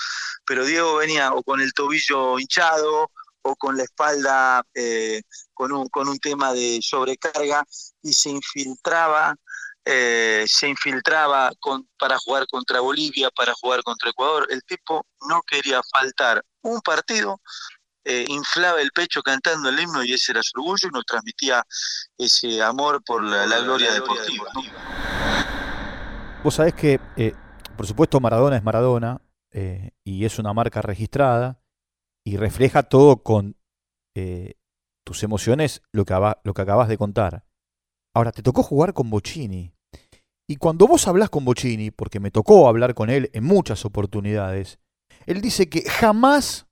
pero 0.44 0.66
Diego 0.66 0.96
venía 0.96 1.32
o 1.32 1.42
con 1.42 1.62
el 1.62 1.72
tobillo 1.72 2.38
hinchado, 2.38 3.10
con 3.56 3.76
la 3.76 3.84
espalda 3.84 4.62
eh, 4.74 5.22
con, 5.54 5.72
un, 5.72 5.88
con 5.88 6.08
un 6.08 6.18
tema 6.18 6.52
de 6.52 6.80
sobrecarga 6.82 7.64
y 8.02 8.12
se 8.12 8.30
infiltraba 8.30 9.34
eh, 9.90 10.44
se 10.46 10.68
infiltraba 10.68 11.50
con, 11.58 11.88
para 11.98 12.18
jugar 12.18 12.46
contra 12.46 12.80
Bolivia, 12.80 13.30
para 13.30 13.54
jugar 13.54 13.82
contra 13.82 14.10
Ecuador. 14.10 14.46
El 14.50 14.62
tipo 14.64 15.06
no 15.26 15.40
quería 15.46 15.80
faltar 15.90 16.44
un 16.60 16.78
partido, 16.82 17.40
eh, 18.04 18.26
inflaba 18.28 18.82
el 18.82 18.90
pecho 18.90 19.22
cantando 19.22 19.70
el 19.70 19.80
himno 19.80 20.04
y 20.04 20.12
ese 20.12 20.32
era 20.32 20.42
su 20.42 20.60
orgullo 20.60 20.88
y 20.88 20.92
nos 20.92 21.06
transmitía 21.06 21.64
ese 22.18 22.62
amor 22.62 23.02
por 23.02 23.24
la, 23.24 23.46
gloria 23.60 23.94
deportiva. 23.94 24.50
Vos 26.44 26.54
sabés 26.54 26.74
que, 26.74 27.00
por 27.74 27.86
supuesto, 27.86 28.20
Maradona 28.20 28.58
es 28.58 28.62
Maradona 28.62 29.22
y 30.04 30.26
es 30.26 30.38
una 30.38 30.52
marca 30.52 30.82
registrada 30.82 31.57
y 32.28 32.36
refleja 32.36 32.82
todo 32.82 33.22
con 33.22 33.56
eh, 34.14 34.56
tus 35.02 35.22
emociones 35.22 35.80
lo 35.92 36.04
que, 36.04 36.12
acabas 36.12 36.88
de 36.88 36.98
contar. 36.98 37.46
Ahora, 38.14 38.32
te 38.32 38.42
tocó 38.42 38.62
jugar 38.62 38.92
con 38.92 39.08
Bocini. 39.08 39.72
Y 40.46 40.56
cuando 40.56 40.86
vos 40.86 41.08
hablas 41.08 41.30
con 41.30 41.46
Bocini, 41.46 41.90
porque 41.90 42.20
me 42.20 42.30
tocó 42.30 42.68
hablar 42.68 42.94
con 42.94 43.08
él 43.08 43.30
en 43.32 43.44
muchas 43.44 43.86
oportunidades, 43.86 44.78
él 45.24 45.40
dice 45.40 45.70
que 45.70 45.88
jamás 45.88 46.66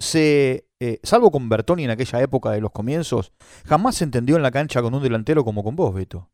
se, 0.00 0.66
eh, 0.80 0.98
salvo 1.04 1.30
con 1.30 1.48
Bertoni 1.48 1.84
en 1.84 1.90
aquella 1.90 2.20
época 2.20 2.50
de 2.50 2.60
los 2.60 2.72
comienzos, 2.72 3.30
jamás 3.64 3.94
se 3.94 4.04
entendió 4.04 4.34
en 4.34 4.42
la 4.42 4.50
cancha 4.50 4.82
con 4.82 4.92
un 4.92 5.04
delantero 5.04 5.44
como 5.44 5.62
con 5.62 5.76
vos, 5.76 5.94
Beto. 5.94 6.32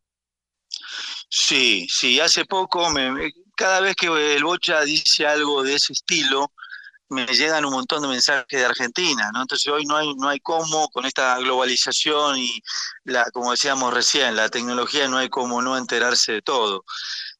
Sí, 1.29 1.85
sí, 1.89 2.19
hace 2.19 2.45
poco, 2.45 2.87
cada 3.55 3.81
vez 3.81 3.95
que 3.95 4.07
el 4.35 4.43
Bocha 4.43 4.81
dice 4.81 5.27
algo 5.27 5.61
de 5.61 5.75
ese 5.75 5.93
estilo, 5.93 6.51
me 7.09 7.25
llegan 7.27 7.65
un 7.65 7.73
montón 7.73 8.01
de 8.01 8.07
mensajes 8.07 8.59
de 8.59 8.65
Argentina, 8.65 9.29
¿no? 9.33 9.41
Entonces 9.41 9.71
hoy 9.71 9.85
no 9.85 9.97
hay, 9.97 10.13
no 10.15 10.29
hay 10.29 10.39
cómo, 10.39 10.89
con 10.89 11.05
esta 11.05 11.37
globalización 11.37 12.37
y 12.37 12.61
la, 13.03 13.25
como 13.31 13.51
decíamos 13.51 13.93
recién, 13.93 14.35
la 14.35 14.49
tecnología 14.49 15.07
no 15.07 15.17
hay 15.17 15.29
cómo 15.29 15.61
no 15.61 15.77
enterarse 15.77 16.33
de 16.33 16.41
todo. 16.41 16.85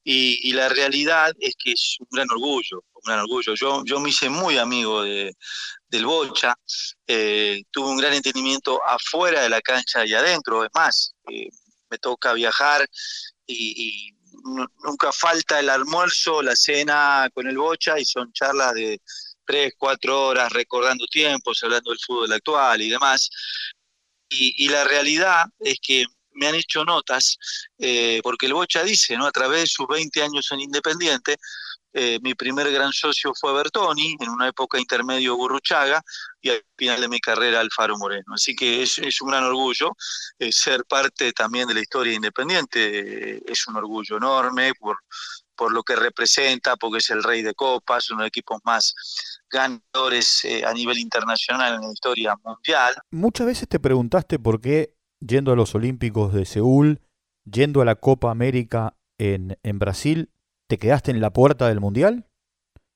Y, 0.06 0.52
la 0.54 0.68
realidad 0.70 1.32
es 1.40 1.56
que 1.58 1.72
es 1.72 1.96
un 2.00 2.08
gran 2.12 2.28
orgullo, 2.30 2.84
un 2.94 3.02
gran 3.06 3.20
orgullo. 3.22 3.54
Yo, 3.56 3.84
yo 3.86 4.00
me 4.00 4.10
hice 4.10 4.30
muy 4.30 4.58
amigo 4.58 5.02
de, 5.02 5.34
del 5.88 6.06
Bocha, 6.06 6.56
eh, 7.08 7.64
tuve 7.72 7.90
un 7.90 7.98
gran 7.98 8.14
entendimiento 8.14 8.82
afuera 8.86 9.42
de 9.42 9.50
la 9.50 9.62
cancha 9.62 10.06
y 10.06 10.14
adentro, 10.14 10.64
es 10.66 10.70
más, 10.74 11.14
eh, 11.30 11.48
me 11.90 11.98
toca 12.00 12.34
viajar 12.34 12.86
y, 13.46 14.10
y 14.10 14.14
nunca 14.84 15.12
falta 15.14 15.60
el 15.60 15.70
almuerzo, 15.70 16.42
la 16.42 16.56
cena 16.56 17.30
con 17.34 17.48
el 17.48 17.58
Bocha 17.58 17.98
y 18.00 18.06
son 18.06 18.32
charlas 18.34 18.74
de 18.74 19.02
tres, 19.46 19.74
cuatro 19.78 20.28
horas 20.28 20.52
recordando 20.52 21.06
tiempos, 21.08 21.64
hablando 21.64 21.92
del 21.92 22.00
fútbol 22.00 22.32
actual 22.32 22.82
y 22.82 22.90
demás. 22.90 23.30
Y, 24.30 24.68
la 24.70 24.84
realidad 24.84 25.46
es 25.60 25.78
que 25.82 26.06
me 26.32 26.48
han 26.48 26.56
hecho 26.56 26.84
notas, 26.84 27.38
eh, 27.78 28.20
porque 28.24 28.48
el 28.48 28.54
Bocha 28.54 28.84
dice, 28.84 29.16
¿no? 29.16 29.28
A 29.28 29.32
través 29.32 29.62
de 29.62 29.68
sus 29.68 29.88
20 29.88 30.24
años 30.24 30.52
en 30.52 30.62
Independiente, 30.62 31.38
eh, 31.96 32.18
mi 32.24 32.34
primer 32.34 32.72
gran 32.72 32.92
socio 32.92 33.34
fue 33.40 33.54
Bertoni, 33.54 34.18
en 34.20 34.30
una 34.30 34.48
época 34.48 34.80
intermedio 34.80 35.36
Burruchaga, 35.36 36.02
y 36.42 36.50
al 36.50 36.64
final 36.76 37.02
de 37.02 37.08
mi 37.08 37.20
carrera 37.20 37.60
Alfaro 37.60 37.98
Moreno. 37.98 38.34
Así 38.34 38.56
que 38.56 38.82
es, 38.82 38.98
un 39.22 39.30
gran 39.30 39.44
orgullo 39.44 39.92
eh, 40.40 40.52
ser 40.52 40.86
parte 40.86 41.32
también 41.34 41.68
de 41.68 41.76
la 41.76 41.82
historia 41.82 42.14
independiente, 42.14 43.44
es 43.52 43.68
un 43.68 43.76
orgullo 43.76 44.18
enorme 44.18 44.74
por, 44.80 44.98
por 45.56 45.72
lo 45.72 45.84
que 45.84 45.96
representa, 45.96 46.76
porque 46.78 46.98
es 46.98 47.10
el 47.12 47.22
rey 47.22 47.44
de 47.44 47.54
copas, 47.54 48.10
uno 48.10 48.20
de 48.20 48.24
los 48.24 48.30
equipos 48.30 48.60
más 48.64 48.96
ganadores 49.54 50.44
eh, 50.44 50.66
a 50.66 50.74
nivel 50.74 50.98
internacional 50.98 51.76
en 51.76 51.82
la 51.82 51.94
historia 51.94 52.36
mundial. 52.44 52.96
Muchas 53.12 53.48
veces 53.48 53.70
te 53.70 53.80
preguntaste 53.80 54.40
por 54.40 54.60
qué, 54.60 54.96
yendo 55.20 55.52
a 55.52 55.56
los 55.56 55.76
Olímpicos 55.76 56.34
de 56.34 56.46
Seúl, 56.46 57.00
yendo 57.46 57.82
a 57.82 57.86
la 57.86 57.96
Copa 57.96 58.32
América 58.32 58.98
en, 59.18 59.58
en 59.64 59.80
Brasil, 59.80 60.32
te 60.68 60.78
quedaste 60.78 61.12
en 61.12 61.22
la 61.22 61.32
puerta 61.32 61.68
del 61.68 61.80
Mundial. 61.80 62.28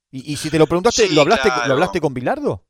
Y, 0.09 0.37
si 0.37 0.49
te 0.49 0.57
lo 0.57 0.67
preguntaste, 0.67 1.09
¿lo, 1.09 1.21
hablaste, 1.21 1.49
¿lo 1.67 1.73
hablaste 1.73 1.99
con 1.99 2.13
Bilardo? 2.13 2.65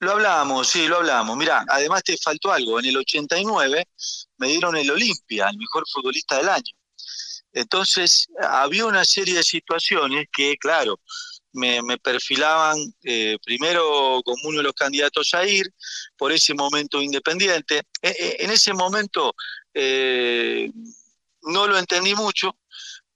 Lo 0.00 0.12
hablamos, 0.12 0.66
sí, 0.66 0.88
lo 0.88 0.96
hablamos. 0.96 1.36
Mirá, 1.36 1.64
además 1.68 2.02
te 2.02 2.16
faltó 2.18 2.52
algo. 2.52 2.80
En 2.80 2.86
el 2.86 2.96
89 2.96 3.88
me 4.38 4.48
dieron 4.48 4.76
el 4.76 4.90
Olimpia, 4.90 5.48
el 5.48 5.56
mejor 5.56 5.84
futbolista 5.88 6.36
del 6.38 6.48
año. 6.48 6.72
Entonces, 7.52 8.26
había 8.42 8.84
una 8.84 9.04
serie 9.04 9.36
de 9.36 9.44
situaciones 9.44 10.26
que, 10.32 10.56
claro, 10.56 10.98
me, 11.54 11.98
perfilaban 11.98 12.76
eh, 13.02 13.38
primero 13.44 14.20
como 14.24 14.48
uno 14.48 14.58
de 14.58 14.64
los 14.64 14.74
candidatos 14.74 15.32
a 15.34 15.46
ir, 15.46 15.72
por 16.16 16.32
ese 16.32 16.54
momento 16.54 17.00
independiente. 17.00 17.82
E, 18.02 18.10
e, 18.10 18.44
en 18.44 18.50
ese 18.50 18.72
momento 18.74 19.34
eh, 19.72 20.70
no 21.42 21.66
lo 21.66 21.78
entendí 21.78 22.14
mucho, 22.14 22.56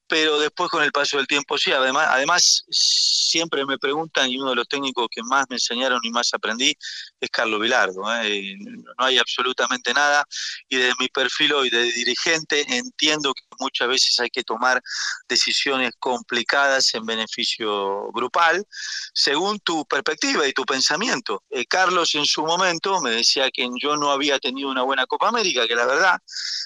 pero 0.09 0.38
después 0.38 0.71
con 0.71 0.83
el 0.83 0.93
paso 0.93 1.19
del 1.19 1.27
tiempo 1.27 1.59
sí, 1.59 1.73
además, 1.73 2.09
además 2.11 2.65
siempre 2.71 3.65
me 3.67 3.79
preguntan 3.79 4.31
y 4.31 4.38
uno 4.38 4.50
de 4.50 4.57
los 4.57 4.69
técnicos 4.69 5.09
que 5.11 5.23
más 5.23 5.45
me 5.49 5.57
enseñaron 5.57 6.00
y 6.03 6.11
más 6.11 6.33
aprendí 6.33 6.77
es 7.21 7.31
Carlos 7.31 7.61
Vilardo, 7.61 8.03
¿eh? 8.23 8.57
no 8.59 9.05
hay 9.05 9.19
absolutamente 9.19 9.93
nada 9.93 10.25
y 10.69 10.77
desde 10.77 10.95
mi 10.99 11.09
perfil 11.09 11.53
hoy 11.53 11.71
de 11.71 11.85
dirigente 11.93 12.65
entiendo 12.77 13.35
que 13.35 13.43
muchas 13.59 13.88
veces 13.88 14.19
hay 14.21 14.31
que 14.31 14.43
tomar 14.43 14.83
decisiones 15.29 15.93
complicadas 15.99 16.95
en 16.95 17.05
beneficio 17.05 18.11
grupal 18.12 18.67
según 19.12 19.59
tu 19.61 19.85
perspectiva 19.87 20.47
y 20.47 20.53
tu 20.53 20.65
pensamiento. 20.65 21.43
Eh, 21.50 21.67
Carlos 21.67 22.15
en 22.15 22.25
su 22.25 22.45
momento 22.45 23.00
me 23.00 23.11
decía 23.11 23.50
que 23.50 23.69
yo 23.81 23.97
no 23.97 24.11
había 24.11 24.38
tenido 24.38 24.71
una 24.71 24.83
buena 24.83 25.07
Copa 25.07 25.29
América, 25.29 25.67
que 25.67 25.75
la 25.75 25.87
verdad 25.87 26.19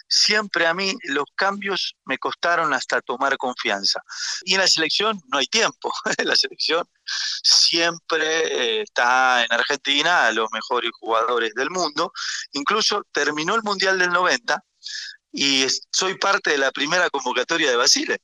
siempre 0.09 0.67
a 0.67 0.75
mí 0.75 0.95
los 1.05 1.25
cambios 1.35 1.97
me 2.05 2.19
costaron 2.19 2.73
hasta 2.75 3.01
tomar 3.01 3.32
confianza. 3.37 4.01
Y 4.45 4.55
en 4.55 4.61
la 4.61 4.67
selección 4.67 5.21
no 5.29 5.39
hay 5.39 5.47
tiempo. 5.47 5.93
la 6.25 6.37
selección 6.37 6.87
siempre 7.43 8.79
eh, 8.79 8.83
está 8.83 9.45
en 9.45 9.53
Argentina 9.53 10.27
a 10.27 10.33
los 10.33 10.49
mejores 10.53 10.91
jugadores 10.99 11.55
del 11.55 11.71
mundo. 11.71 12.13
Incluso 12.53 13.05
terminó 13.13 13.55
el 13.55 13.63
Mundial 13.63 13.99
del 13.99 14.11
90 14.11 14.63
y 15.33 15.67
soy 15.91 16.19
parte 16.19 16.51
de 16.51 16.59
la 16.59 16.71
primera 16.73 17.09
convocatoria 17.11 17.71
de 17.71 17.77
Basile. 17.77 18.19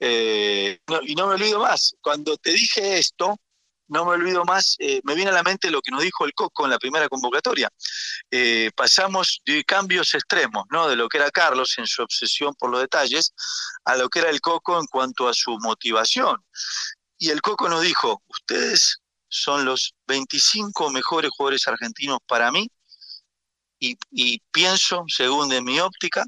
Eh, 0.00 0.80
y 1.02 1.14
no 1.14 1.26
me 1.28 1.34
olvido 1.34 1.60
más, 1.60 1.94
cuando 2.00 2.36
te 2.36 2.50
dije 2.50 2.98
esto, 2.98 3.38
no 3.88 4.04
me 4.04 4.12
olvido 4.12 4.44
más, 4.44 4.76
eh, 4.78 5.00
me 5.04 5.14
viene 5.14 5.30
a 5.30 5.34
la 5.34 5.42
mente 5.42 5.70
lo 5.70 5.82
que 5.82 5.90
nos 5.90 6.02
dijo 6.02 6.24
el 6.24 6.34
Coco 6.34 6.64
en 6.64 6.70
la 6.70 6.78
primera 6.78 7.08
convocatoria. 7.08 7.70
Eh, 8.30 8.70
pasamos 8.74 9.42
de 9.44 9.64
cambios 9.64 10.14
extremos, 10.14 10.64
¿no? 10.70 10.88
De 10.88 10.96
lo 10.96 11.08
que 11.08 11.18
era 11.18 11.30
Carlos 11.30 11.74
en 11.78 11.86
su 11.86 12.02
obsesión 12.02 12.54
por 12.54 12.70
los 12.70 12.80
detalles, 12.80 13.32
a 13.84 13.96
lo 13.96 14.08
que 14.08 14.20
era 14.20 14.30
el 14.30 14.40
Coco 14.40 14.78
en 14.78 14.86
cuanto 14.86 15.28
a 15.28 15.34
su 15.34 15.58
motivación. 15.60 16.42
Y 17.18 17.30
el 17.30 17.42
Coco 17.42 17.68
nos 17.68 17.82
dijo, 17.82 18.22
ustedes 18.26 18.98
son 19.28 19.64
los 19.64 19.94
25 20.06 20.90
mejores 20.90 21.30
jugadores 21.36 21.66
argentinos 21.68 22.18
para 22.26 22.50
mí, 22.50 22.68
y, 23.78 23.98
y 24.10 24.40
pienso, 24.50 25.04
según 25.08 25.48
de 25.48 25.60
mi 25.60 25.78
óptica, 25.80 26.24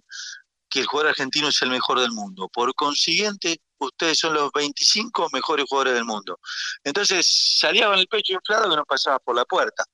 que 0.69 0.81
el 0.81 0.87
jugador 0.87 1.11
argentino 1.11 1.49
es 1.49 1.63
el 1.63 1.71
mejor 1.71 2.01
del 2.01 2.13
mundo. 2.13 2.49
Por 2.53 2.75
consiguiente, 2.75 3.61
ustedes 3.79 4.19
son 4.19 4.35
los 4.35 4.51
25 4.53 5.29
mejores 5.33 5.67
jugadores 5.69 5.95
del 5.95 6.05
mundo. 6.05 6.39
Entonces 6.85 7.27
salía 7.59 7.87
con 7.87 7.99
el 7.99 8.07
pecho 8.07 8.35
inflado 8.35 8.71
que 8.71 8.77
no 8.77 8.85
pasaba 8.85 9.19
por 9.19 9.37
la 9.37 9.45
puerta. 9.45 9.85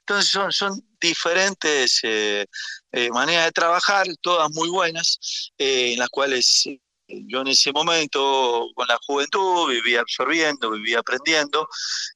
Entonces 0.00 0.30
son, 0.30 0.50
son 0.52 0.82
diferentes 1.00 2.00
eh, 2.02 2.44
eh, 2.90 3.10
maneras 3.10 3.46
de 3.46 3.52
trabajar, 3.52 4.06
todas 4.20 4.50
muy 4.50 4.68
buenas, 4.68 5.52
eh, 5.58 5.92
en 5.92 5.98
las 5.98 6.08
cuales 6.08 6.68
yo 7.06 7.42
en 7.42 7.48
ese 7.48 7.72
momento, 7.72 8.68
con 8.74 8.88
la 8.88 8.98
juventud, 9.06 9.70
vivía 9.70 10.00
absorbiendo, 10.00 10.70
vivía 10.70 11.00
aprendiendo, 11.00 11.68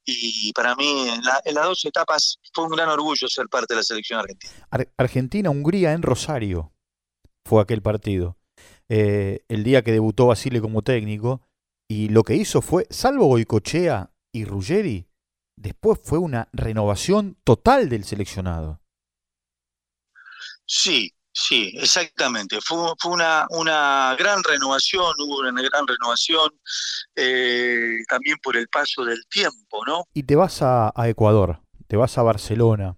y 0.05 0.51
para 0.53 0.75
mí 0.75 1.07
en, 1.07 1.21
en 1.45 1.53
las 1.53 1.65
dos 1.65 1.85
etapas 1.85 2.39
fue 2.53 2.65
un 2.65 2.71
gran 2.71 2.89
orgullo 2.89 3.27
ser 3.27 3.47
parte 3.47 3.73
de 3.73 3.77
la 3.77 3.83
selección 3.83 4.19
argentina. 4.19 4.53
Argentina-Hungría 4.97 5.93
en 5.93 6.01
Rosario 6.01 6.73
fue 7.45 7.61
aquel 7.61 7.81
partido. 7.81 8.36
Eh, 8.89 9.43
el 9.49 9.63
día 9.63 9.83
que 9.83 9.91
debutó 9.91 10.27
Basile 10.27 10.61
como 10.61 10.81
técnico, 10.81 11.41
y 11.89 12.09
lo 12.09 12.23
que 12.23 12.35
hizo 12.35 12.61
fue, 12.61 12.85
salvo 12.89 13.27
Goicochea 13.27 14.11
y 14.33 14.45
Ruggeri, 14.45 15.07
después 15.55 15.99
fue 16.03 16.19
una 16.19 16.49
renovación 16.53 17.37
total 17.43 17.89
del 17.89 18.03
seleccionado. 18.03 18.81
Sí, 20.65 21.13
sí, 21.31 21.73
exactamente. 21.75 22.59
Fue, 22.61 22.77
una, 23.05 23.47
una, 23.51 24.15
gran 24.19 24.43
renovación, 24.43 25.13
hubo 25.19 25.39
una 25.39 25.61
gran 25.61 25.87
renovación 25.87 26.51
eh, 27.15 27.99
también 28.09 28.37
por 28.43 28.57
el 28.57 28.67
paso 28.67 29.05
del 29.05 29.25
tiempo, 29.29 29.85
¿no? 29.85 30.03
Y 30.13 30.23
te 30.23 30.35
vas 30.35 30.61
a, 30.61 30.91
a 30.93 31.07
Ecuador, 31.07 31.61
te 31.87 31.95
vas 31.95 32.17
a 32.17 32.23
Barcelona. 32.23 32.97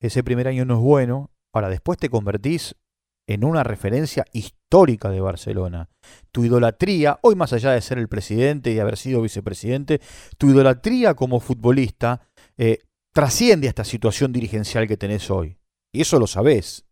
Ese 0.00 0.22
primer 0.22 0.46
año 0.46 0.64
no 0.64 0.74
es 0.74 0.80
bueno, 0.80 1.32
ahora 1.52 1.68
después 1.68 1.98
te 1.98 2.08
convertís 2.08 2.76
en 3.28 3.44
una 3.44 3.62
referencia 3.62 4.24
histórica 4.32 5.10
de 5.10 5.20
Barcelona. 5.20 5.90
Tu 6.32 6.46
idolatría, 6.46 7.18
hoy 7.22 7.36
más 7.36 7.52
allá 7.52 7.72
de 7.72 7.82
ser 7.82 7.98
el 7.98 8.08
presidente 8.08 8.72
y 8.72 8.78
haber 8.80 8.96
sido 8.96 9.20
vicepresidente, 9.20 10.00
tu 10.38 10.48
idolatría 10.48 11.14
como 11.14 11.38
futbolista 11.38 12.26
eh, 12.56 12.78
trasciende 13.12 13.66
a 13.66 13.70
esta 13.70 13.84
situación 13.84 14.32
dirigencial 14.32 14.88
que 14.88 14.96
tenés 14.96 15.30
hoy. 15.30 15.58
Y 15.92 16.00
eso 16.00 16.18
lo 16.18 16.26
sabés. 16.26 16.84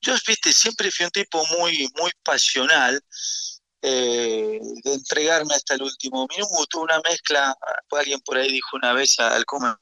Yo, 0.00 0.14
viste, 0.26 0.52
siempre 0.52 0.90
fui 0.90 1.06
un 1.06 1.12
tipo 1.12 1.42
muy, 1.58 1.88
muy 2.00 2.10
pasional, 2.24 3.00
eh, 3.80 4.58
de 4.82 4.92
entregarme 4.92 5.54
hasta 5.54 5.74
el 5.76 5.82
último 5.82 6.26
minuto, 6.28 6.80
una 6.80 7.00
mezcla, 7.08 7.56
alguien 7.92 8.20
por 8.20 8.38
ahí 8.38 8.50
dijo 8.50 8.76
una 8.76 8.92
vez 8.92 9.18
al 9.20 9.44
comer 9.44 9.76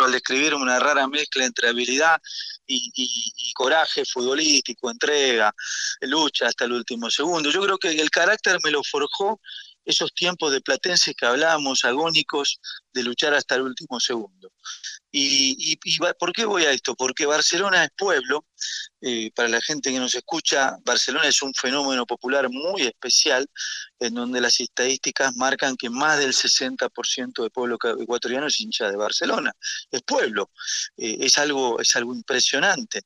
al 0.00 0.12
describir 0.12 0.54
una 0.54 0.78
rara 0.78 1.06
mezcla 1.06 1.44
entre 1.44 1.68
habilidad 1.68 2.20
y, 2.66 3.52
coraje 3.54 4.04
futbolístico, 4.04 4.90
entrega, 4.90 5.54
lucha 6.02 6.46
hasta 6.46 6.64
el 6.64 6.72
último 6.72 7.10
segundo. 7.10 7.50
Yo 7.50 7.62
creo 7.62 7.78
que 7.78 7.90
el 7.90 8.10
carácter 8.10 8.58
me 8.64 8.70
lo 8.70 8.82
forjó 8.82 9.40
esos 9.84 10.12
tiempos 10.14 10.52
de 10.52 10.60
platense 10.60 11.14
que 11.14 11.26
hablábamos, 11.26 11.84
agónicos, 11.84 12.60
de 12.92 13.02
luchar 13.02 13.34
hasta 13.34 13.56
el 13.56 13.62
último 13.62 13.98
segundo. 14.00 14.52
Y, 15.14 15.76
por 16.18 16.32
qué 16.32 16.46
voy 16.46 16.64
a 16.64 16.70
esto? 16.70 16.94
Porque 16.94 17.26
Barcelona 17.26 17.84
es 17.84 17.90
pueblo, 17.96 18.46
eh, 19.02 19.30
para 19.34 19.48
la 19.48 19.60
gente 19.60 19.90
que 19.90 19.98
nos 19.98 20.14
escucha, 20.14 20.78
Barcelona 20.84 21.28
es 21.28 21.42
un 21.42 21.52
fenómeno 21.52 22.06
popular 22.06 22.48
muy 22.48 22.82
especial, 22.82 23.46
en 23.98 24.14
donde 24.14 24.40
las 24.40 24.58
estadísticas 24.60 25.36
marcan 25.36 25.76
que 25.76 25.90
más 25.90 26.18
del 26.18 26.32
60% 26.32 27.42
del 27.42 27.50
pueblo 27.50 27.76
ecuatoriano 28.00 28.46
es 28.46 28.58
hincha 28.60 28.90
de 28.90 28.96
Barcelona, 28.96 29.52
es 29.90 30.02
pueblo, 30.02 30.50
eh, 30.96 31.18
es, 31.20 31.36
algo, 31.36 31.78
es 31.78 31.94
algo 31.94 32.14
impresionante. 32.14 33.02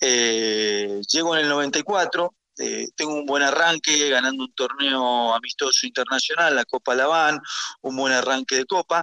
Eh, 0.00 1.00
llego 1.10 1.34
en 1.34 1.42
el 1.42 1.48
94, 1.48 2.32
eh, 2.60 2.88
tengo 2.94 3.14
un 3.14 3.24
buen 3.24 3.42
arranque 3.42 4.10
ganando 4.10 4.44
un 4.44 4.52
torneo 4.52 5.34
amistoso 5.34 5.86
internacional, 5.86 6.54
la 6.54 6.66
Copa 6.66 6.94
Laván, 6.94 7.40
un 7.80 7.96
buen 7.96 8.12
arranque 8.12 8.56
de 8.56 8.66
Copa, 8.66 9.02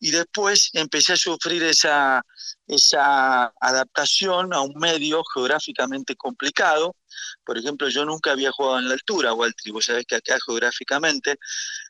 y 0.00 0.10
después 0.10 0.70
empecé 0.72 1.12
a 1.12 1.16
sufrir 1.16 1.62
esa, 1.64 2.22
esa 2.66 3.52
adaptación 3.60 4.54
a 4.54 4.62
un 4.62 4.72
medio 4.76 5.22
geográficamente 5.34 6.16
complicado. 6.16 6.96
Por 7.44 7.58
ejemplo, 7.58 7.90
yo 7.90 8.06
nunca 8.06 8.32
había 8.32 8.50
jugado 8.52 8.78
en 8.78 8.88
la 8.88 8.94
altura, 8.94 9.34
Walter, 9.34 9.72
vos 9.72 9.84
sabés 9.84 10.06
que 10.06 10.16
acá 10.16 10.38
geográficamente, 10.46 11.36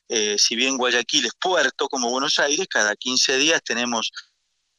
eh, 0.08 0.36
si 0.36 0.56
bien 0.56 0.76
Guayaquil 0.76 1.26
es 1.26 1.32
puerto 1.40 1.86
como 1.86 2.10
Buenos 2.10 2.40
Aires, 2.40 2.66
cada 2.68 2.96
15 2.96 3.36
días 3.38 3.62
tenemos 3.64 4.10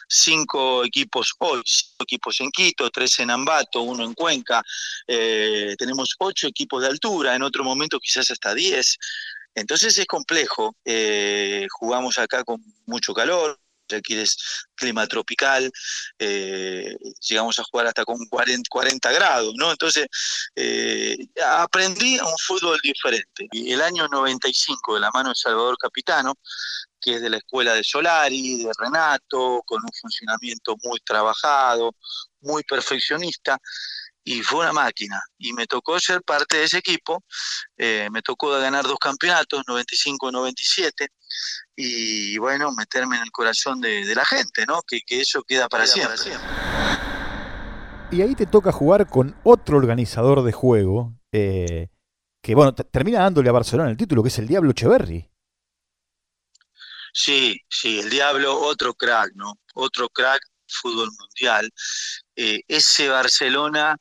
cinco 0.08 0.84
equipos 0.86 1.34
hoy, 1.40 1.62
cinco 1.66 2.04
equipos 2.04 2.40
en 2.42 2.52
Quito, 2.52 2.90
tres 2.90 3.20
en 3.20 3.32
Ambato, 3.32 3.82
uno 3.82 4.04
en 4.04 4.14
Cuenca, 4.14 4.64
eh, 5.08 5.76
tenemos 5.78 6.16
ocho 6.20 6.48
equipos 6.48 6.82
de 6.82 6.90
altura, 6.90 7.36
en 7.36 7.44
otro 7.44 7.64
momento 7.64 8.00
quizás 8.00 8.30
hasta 8.32 8.54
diez. 8.54 8.98
Entonces 9.54 9.98
es 9.98 10.06
complejo, 10.06 10.76
eh, 10.84 11.66
jugamos 11.72 12.18
acá 12.18 12.44
con 12.44 12.62
mucho 12.86 13.14
calor, 13.14 13.58
aquí 13.96 14.16
es 14.16 14.36
clima 14.76 15.08
tropical, 15.08 15.72
eh, 16.20 16.96
llegamos 17.22 17.58
a 17.60 17.64
jugar 17.64 17.88
hasta 17.88 18.04
con 18.04 18.18
40, 18.26 18.68
40 18.70 19.12
grados, 19.14 19.54
¿no? 19.56 19.72
Entonces, 19.72 20.08
aprendí 21.46 22.20
un 22.20 22.38
fútbol 22.46 22.78
diferente. 22.84 23.48
Y 23.52 23.72
el 23.72 23.82
año 23.82 24.08
95, 24.10 24.96
de 24.96 25.00
la 25.00 25.12
mano 25.12 25.30
de 25.30 25.36
Salvador 25.36 25.78
Capitano, 25.78 26.34
que 27.06 27.16
es 27.16 27.22
de 27.22 27.30
la 27.30 27.38
escuela 27.38 27.76
de 27.76 27.84
Solari, 27.84 28.64
de 28.64 28.72
Renato, 28.76 29.62
con 29.64 29.80
un 29.84 29.92
funcionamiento 30.02 30.76
muy 30.84 31.00
trabajado, 31.02 31.92
muy 32.42 32.64
perfeccionista, 32.64 33.60
y 34.24 34.42
fue 34.42 34.62
una 34.62 34.74
máquina. 34.74 35.22
Y 35.38 35.54
me 35.54 35.68
tocó 35.68 36.00
ser 36.00 36.24
parte 36.24 36.58
de 36.58 36.64
ese 36.64 36.80
equipo, 36.80 37.24
eh, 37.78 38.10
me 38.12 38.24
tocó 38.24 38.50
ganar 38.50 38.86
dos 38.86 38.98
campeonatos, 38.98 39.64
95-97, 39.68 41.10
y 41.76 42.40
bueno, 42.40 42.72
meterme 42.72 43.18
en 43.18 43.22
el 43.22 43.32
corazón 43.32 43.80
de, 43.82 44.16
la 44.16 44.26
gente, 44.26 44.66
¿no? 44.66 44.82
Que, 44.82 45.02
eso 45.10 45.44
queda 45.44 45.70
para, 45.70 45.86
siempre. 45.86 46.16
Y 48.10 48.24
ahí 48.24 48.34
te 48.34 48.48
toca 48.48 48.72
jugar 48.72 49.08
con 49.08 49.36
otro 49.44 49.78
organizador 49.78 50.42
de 50.42 50.54
juego, 50.54 51.14
eh, 51.32 51.90
que 52.42 52.56
bueno, 52.56 52.74
termina 52.74 53.20
dándole 53.20 53.50
a 53.50 53.54
Barcelona 53.54 53.92
el 53.92 53.98
título, 53.98 54.24
que 54.24 54.30
es 54.30 54.40
el 54.40 54.48
Diablo 54.48 54.72
Echeverry. 54.72 55.30
Sí, 57.18 57.58
sí, 57.70 58.00
el 58.00 58.10
Diablo, 58.10 58.60
otro 58.60 58.94
crack, 58.94 59.32
¿no? 59.36 59.58
Otro 59.74 60.10
crack, 60.10 60.42
fútbol 60.68 61.10
mundial. 61.18 61.72
Eh, 62.36 62.62
ese 62.68 63.08
Barcelona 63.08 63.98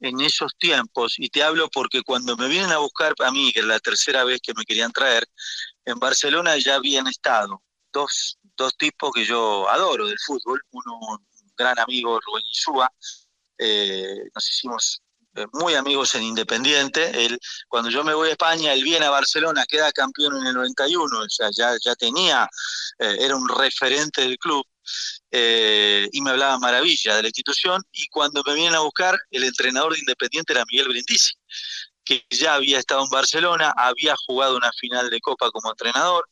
en 0.00 0.20
esos 0.20 0.52
tiempos, 0.58 1.14
y 1.18 1.30
te 1.30 1.42
hablo 1.42 1.70
porque 1.70 2.02
cuando 2.02 2.36
me 2.36 2.46
vienen 2.46 2.70
a 2.70 2.78
buscar 2.78 3.14
a 3.20 3.30
mí, 3.32 3.52
que 3.52 3.60
es 3.60 3.66
la 3.66 3.80
tercera 3.80 4.22
vez 4.24 4.40
que 4.42 4.52
me 4.54 4.64
querían 4.64 4.92
traer, 4.92 5.26
en 5.86 5.98
Barcelona 5.98 6.58
ya 6.58 6.74
habían 6.76 7.06
estado 7.06 7.62
dos, 7.90 8.38
dos 8.54 8.76
tipos 8.76 9.12
que 9.14 9.24
yo 9.24 9.66
adoro 9.68 10.06
del 10.06 10.18
fútbol, 10.24 10.60
uno 10.70 10.98
un 11.00 11.26
gran 11.56 11.78
amigo 11.78 12.20
Rubén 12.20 12.44
Insúa, 12.48 12.92
eh, 13.56 14.24
nos 14.34 14.50
hicimos 14.50 15.02
muy 15.52 15.74
amigos 15.74 16.14
en 16.14 16.22
Independiente. 16.22 17.24
Él, 17.24 17.38
cuando 17.68 17.90
yo 17.90 18.04
me 18.04 18.14
voy 18.14 18.28
a 18.28 18.32
España, 18.32 18.72
él 18.72 18.82
viene 18.82 19.06
a 19.06 19.10
Barcelona, 19.10 19.64
queda 19.66 19.92
campeón 19.92 20.36
en 20.36 20.46
el 20.46 20.54
91, 20.54 21.18
o 21.18 21.28
sea, 21.28 21.50
ya, 21.52 21.76
ya 21.82 21.94
tenía, 21.94 22.48
eh, 22.98 23.16
era 23.20 23.36
un 23.36 23.48
referente 23.48 24.22
del 24.22 24.38
club. 24.38 24.64
Eh, 25.30 26.08
y 26.12 26.20
me 26.22 26.30
hablaba 26.30 26.58
maravilla 26.58 27.16
de 27.16 27.22
la 27.22 27.28
institución. 27.28 27.82
Y 27.92 28.08
cuando 28.08 28.42
me 28.46 28.54
vienen 28.54 28.74
a 28.74 28.80
buscar, 28.80 29.18
el 29.30 29.44
entrenador 29.44 29.92
de 29.92 30.00
Independiente 30.00 30.52
era 30.52 30.64
Miguel 30.70 30.88
Brindisi, 30.88 31.34
que 32.04 32.24
ya 32.30 32.54
había 32.54 32.78
estado 32.78 33.04
en 33.04 33.10
Barcelona, 33.10 33.72
había 33.76 34.14
jugado 34.26 34.56
una 34.56 34.72
final 34.72 35.10
de 35.10 35.20
Copa 35.20 35.50
como 35.50 35.70
entrenador. 35.70 36.28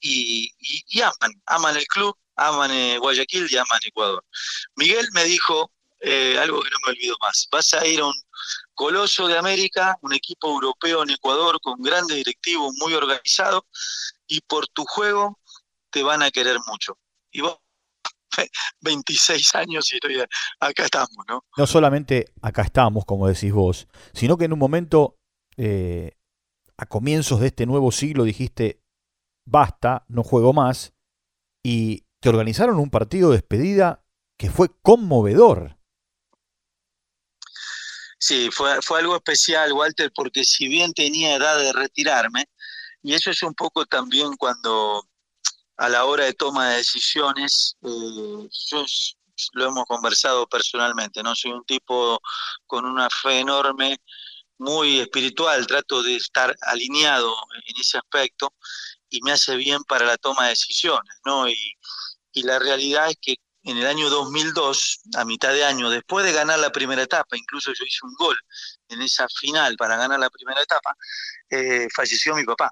Y, 0.00 0.52
aman, 1.00 1.32
aman 1.46 1.76
el 1.76 1.86
club, 1.86 2.14
aman 2.36 2.98
Guayaquil 2.98 3.46
y 3.50 3.56
aman 3.56 3.80
Ecuador. 3.86 4.22
Miguel 4.76 5.08
me 5.12 5.24
dijo 5.24 5.70
algo 6.38 6.60
que 6.62 6.70
no 6.70 6.76
me 6.86 6.92
olvido 6.92 7.16
más, 7.20 7.48
vas 7.50 7.72
a 7.74 7.86
ir 7.86 8.00
a 8.00 8.06
un 8.06 8.14
Coloso 8.74 9.28
de 9.28 9.38
América, 9.38 9.96
un 10.02 10.12
equipo 10.12 10.48
europeo 10.48 11.04
en 11.04 11.10
Ecuador 11.10 11.60
con 11.62 11.80
grandes 11.80 12.16
directivos, 12.16 12.74
muy 12.80 12.92
organizado, 12.94 13.66
y 14.26 14.40
por 14.40 14.66
tu 14.68 14.84
juego 14.84 15.38
te 15.90 16.02
van 16.02 16.22
a 16.22 16.30
querer 16.30 16.58
mucho. 16.66 16.98
Y 17.30 17.40
vos, 17.40 17.58
26 18.80 19.54
años 19.54 19.92
y 19.92 19.96
estoy, 19.96 20.16
acá 20.58 20.84
estamos, 20.84 21.24
¿no? 21.28 21.44
No 21.56 21.66
solamente 21.66 22.32
acá 22.42 22.62
estamos, 22.62 23.04
como 23.04 23.28
decís 23.28 23.52
vos, 23.52 23.86
sino 24.12 24.36
que 24.36 24.46
en 24.46 24.52
un 24.52 24.58
momento, 24.58 25.18
eh, 25.56 26.16
a 26.76 26.86
comienzos 26.86 27.40
de 27.40 27.46
este 27.46 27.66
nuevo 27.66 27.92
siglo, 27.92 28.24
dijiste, 28.24 28.82
basta, 29.46 30.04
no 30.08 30.24
juego 30.24 30.52
más, 30.52 30.94
y 31.62 32.06
te 32.20 32.28
organizaron 32.28 32.78
un 32.78 32.90
partido 32.90 33.30
de 33.30 33.36
despedida 33.36 34.04
que 34.36 34.50
fue 34.50 34.68
conmovedor. 34.82 35.73
Sí, 38.18 38.50
fue, 38.50 38.80
fue 38.82 39.00
algo 39.00 39.16
especial, 39.16 39.72
Walter, 39.72 40.10
porque 40.14 40.44
si 40.44 40.68
bien 40.68 40.92
tenía 40.92 41.36
edad 41.36 41.58
de 41.58 41.72
retirarme, 41.72 42.46
y 43.02 43.14
eso 43.14 43.30
es 43.30 43.42
un 43.42 43.54
poco 43.54 43.84
también 43.84 44.34
cuando 44.36 45.06
a 45.76 45.88
la 45.88 46.04
hora 46.04 46.24
de 46.24 46.32
toma 46.32 46.70
de 46.70 46.76
decisiones, 46.78 47.76
eh, 47.82 48.48
yo 48.70 48.84
lo 49.52 49.66
hemos 49.66 49.84
conversado 49.86 50.46
personalmente, 50.46 51.22
¿no? 51.22 51.34
Soy 51.34 51.52
un 51.52 51.64
tipo 51.64 52.20
con 52.66 52.84
una 52.84 53.08
fe 53.10 53.40
enorme, 53.40 53.98
muy 54.58 55.00
espiritual, 55.00 55.66
trato 55.66 56.02
de 56.02 56.16
estar 56.16 56.54
alineado 56.62 57.34
en 57.66 57.80
ese 57.80 57.98
aspecto 57.98 58.54
y 59.10 59.20
me 59.22 59.32
hace 59.32 59.56
bien 59.56 59.82
para 59.84 60.06
la 60.06 60.16
toma 60.16 60.44
de 60.44 60.50
decisiones, 60.50 61.14
¿no? 61.24 61.48
Y, 61.48 61.74
y 62.32 62.42
la 62.42 62.58
realidad 62.58 63.10
es 63.10 63.16
que 63.20 63.36
en 63.64 63.78
el 63.78 63.86
año 63.86 64.10
2002, 64.10 65.00
a 65.16 65.24
mitad 65.24 65.52
de 65.52 65.64
año, 65.64 65.88
después 65.88 66.24
de 66.24 66.32
ganar 66.32 66.58
la 66.58 66.70
primera 66.70 67.02
etapa, 67.02 67.36
incluso 67.36 67.72
yo 67.72 67.84
hice 67.84 68.00
un 68.02 68.14
gol 68.14 68.36
en 68.88 69.00
esa 69.00 69.26
final 69.28 69.76
para 69.76 69.96
ganar 69.96 70.20
la 70.20 70.28
primera 70.28 70.60
etapa, 70.60 70.94
eh, 71.48 71.88
falleció 71.94 72.34
mi 72.34 72.44
papá. 72.44 72.70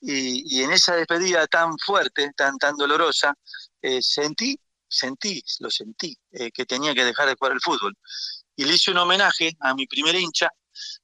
Y, 0.00 0.62
en 0.62 0.70
esa 0.70 0.94
despedida 0.94 1.46
tan 1.46 1.76
fuerte, 1.78 2.30
tan, 2.36 2.58
tan 2.58 2.76
dolorosa, 2.76 3.34
eh, 3.80 4.00
sentí, 4.02 4.58
sentí, 4.86 5.42
lo 5.60 5.70
sentí, 5.70 6.16
eh, 6.32 6.50
que 6.52 6.66
tenía 6.66 6.94
que 6.94 7.04
dejar 7.04 7.26
de 7.26 7.34
jugar 7.34 7.54
el 7.54 7.60
fútbol. 7.60 7.96
Y 8.54 8.64
le 8.64 8.74
hice 8.74 8.90
un 8.90 8.98
homenaje 8.98 9.56
a 9.60 9.74
mi 9.74 9.86
primer 9.86 10.14
hincha, 10.14 10.50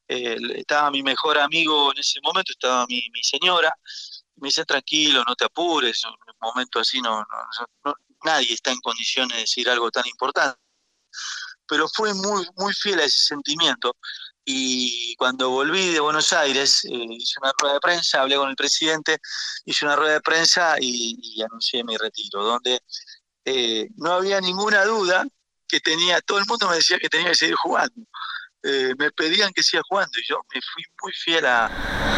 estaba 0.06 0.90
mi 0.90 1.02
mejor 1.02 1.38
amigo 1.38 1.92
en 1.92 1.98
ese 1.98 2.20
momento, 2.22 2.52
estaba 2.52 2.86
mi, 2.86 3.02
señora, 3.22 3.72
me 4.36 4.48
dice 4.48 4.64
tranquilo, 4.64 5.24
no 5.26 5.34
te 5.34 5.46
apures, 5.46 6.04
en 6.04 6.10
un 6.10 6.36
momento 6.40 6.78
así 6.78 7.00
no, 7.00 7.24
no, 7.84 7.94
nadie 8.24 8.54
está 8.54 8.70
en 8.70 8.80
condiciones 8.80 9.36
de 9.36 9.40
decir 9.42 9.68
algo 9.68 9.90
tan 9.90 10.06
importante. 10.06 10.58
Pero 11.66 11.88
fue 11.88 12.12
muy, 12.14 12.46
muy 12.56 12.74
fiel 12.74 13.00
a 13.00 13.04
ese 13.04 13.18
sentimiento. 13.18 13.96
Y 14.44 15.16
cuando 15.16 15.48
volví 15.50 15.92
de 15.92 16.00
Buenos 16.00 16.32
Aires, 16.32 16.84
eh, 16.84 16.90
hice 16.92 17.40
una 17.40 17.52
rueda 17.58 17.74
de 17.74 17.80
prensa, 17.80 18.20
hablé 18.20 18.36
con 18.36 18.50
el 18.50 18.56
presidente, 18.56 19.18
hice 19.64 19.86
una 19.86 19.96
rueda 19.96 20.14
de 20.14 20.20
prensa 20.20 20.76
y, 20.78 21.40
anuncié 21.42 21.82
mi 21.82 21.96
retiro, 21.96 22.44
donde 22.44 22.80
eh, 23.46 23.88
no 23.96 24.12
había 24.12 24.40
ninguna 24.40 24.84
duda 24.84 25.24
que 25.66 25.80
tenía, 25.80 26.20
todo 26.20 26.38
el 26.38 26.44
mundo 26.46 26.68
me 26.68 26.76
decía 26.76 26.98
que 26.98 27.08
tenía 27.08 27.28
que 27.28 27.36
seguir 27.36 27.54
jugando. 27.54 27.94
Eh, 28.62 28.94
me 28.98 29.10
pedían 29.12 29.52
que 29.52 29.62
siga 29.62 29.82
jugando 29.88 30.18
y 30.18 30.26
yo 30.26 30.36
me 30.54 30.60
fui 30.60 30.84
muy 31.02 31.12
fiel 31.12 31.46
a, 31.46 31.66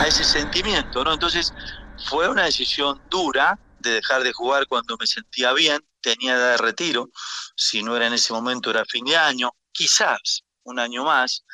a 0.00 0.06
ese 0.06 0.24
sentimiento, 0.24 1.04
¿no? 1.04 1.12
Entonces 1.12 1.52
fue 2.08 2.28
una 2.28 2.44
decisión 2.44 3.00
dura 3.08 3.58
de 3.80 3.92
dejar 3.94 4.22
de 4.22 4.32
jugar 4.32 4.66
cuando 4.66 4.96
me 4.98 5.06
sentía 5.06 5.52
bien, 5.52 5.80
tenía 6.06 6.34
edad 6.34 6.52
de 6.52 6.58
retiro, 6.58 7.10
si 7.56 7.82
no 7.82 7.96
era 7.96 8.06
en 8.06 8.12
ese 8.12 8.32
momento 8.32 8.70
era 8.70 8.84
fin 8.84 9.04
de 9.04 9.16
año, 9.16 9.50
quizás 9.72 10.44
un 10.62 10.78
año 10.78 11.04
más, 11.04 11.44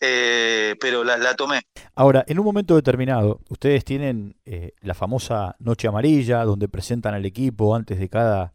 eh, 0.00 0.74
pero 0.80 1.04
la, 1.04 1.36
tomé. 1.36 1.60
Ahora, 1.94 2.24
en 2.26 2.38
un 2.38 2.44
momento 2.44 2.74
determinado, 2.74 3.40
ustedes 3.50 3.84
tienen 3.84 4.34
eh, 4.46 4.72
la 4.80 4.94
famosa 4.94 5.56
Noche 5.58 5.88
Amarilla, 5.88 6.44
donde 6.44 6.68
presentan 6.68 7.14
al 7.14 7.26
equipo 7.26 7.74
antes 7.76 7.98
de 7.98 8.08
cada, 8.08 8.54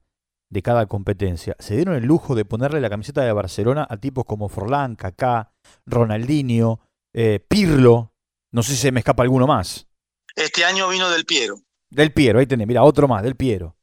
de 0.50 0.62
cada 0.64 0.88
competencia. 0.88 1.56
Se 1.60 1.76
dieron 1.76 1.96
el 1.96 2.06
lujo 2.06 2.34
de 2.34 2.44
ponerle 2.44 2.82
la 2.82 2.90
camiseta 2.90 3.22
de 3.22 3.32
Barcelona 3.32 3.86
a 3.88 3.98
tipos 3.98 4.26
como 4.26 4.50
Forlán, 4.50 4.96
Kaká, 4.96 5.54
Ronaldinho, 5.86 6.82
eh, 7.14 7.40
Pirlo, 7.48 8.12
no 8.52 8.64
sé 8.64 8.72
si 8.72 8.78
se 8.78 8.92
me 8.92 9.02
escapa 9.02 9.22
alguno 9.22 9.46
más. 9.46 9.88
Este 10.36 10.66
año 10.66 10.90
vino 10.90 11.10
Del 11.12 11.26
Piero. 11.26 11.56
Del 11.90 12.12
Piero, 12.12 12.40
ahí 12.40 12.48
tenés, 12.48 12.68
mira, 12.68 12.84
otro 12.84 13.08
más, 13.08 13.22
Del 13.22 13.36
Piero. 13.36 13.77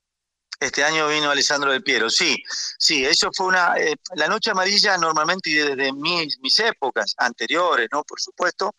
Este 0.65 0.83
año 0.83 1.09
vino 1.09 1.31
Alessandro 1.31 1.71
Del 1.71 1.83
Piero, 1.83 2.09
sí, 2.09 2.43
sí, 2.79 3.05
eso 3.05 3.29
fue 3.37 3.49
una... 3.49 3.75
Eh, 3.77 3.97
la 4.17 4.29
Noche 4.29 4.51
Amarilla 4.51 4.97
normalmente 4.97 5.51
y 5.51 5.55
desde 5.55 5.93
mis, 5.93 6.39
mis 6.41 6.59
épocas 6.59 7.15
anteriores, 7.19 7.87
¿no? 7.93 8.03
Por 8.03 8.19
supuesto, 8.19 8.75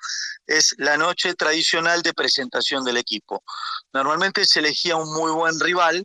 es 0.47 0.73
la 0.79 0.97
noche 0.97 1.35
tradicional 1.35 2.01
de 2.01 2.15
presentación 2.15 2.83
del 2.83 2.97
equipo. 2.97 3.43
Normalmente 3.93 4.45
se 4.47 4.61
elegía 4.61 4.95
un 4.95 5.13
muy 5.13 5.31
buen 5.31 5.59
rival 5.59 6.03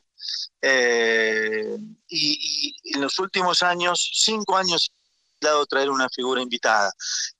eh, 0.60 1.78
y, 2.08 2.76
en 2.94 3.00
los 3.00 3.18
últimos 3.18 3.62
años, 3.62 4.10
cinco 4.16 4.58
años 4.58 4.92
dado 5.40 5.64
traer 5.64 5.88
una 5.88 6.10
figura 6.10 6.42
invitada. 6.42 6.92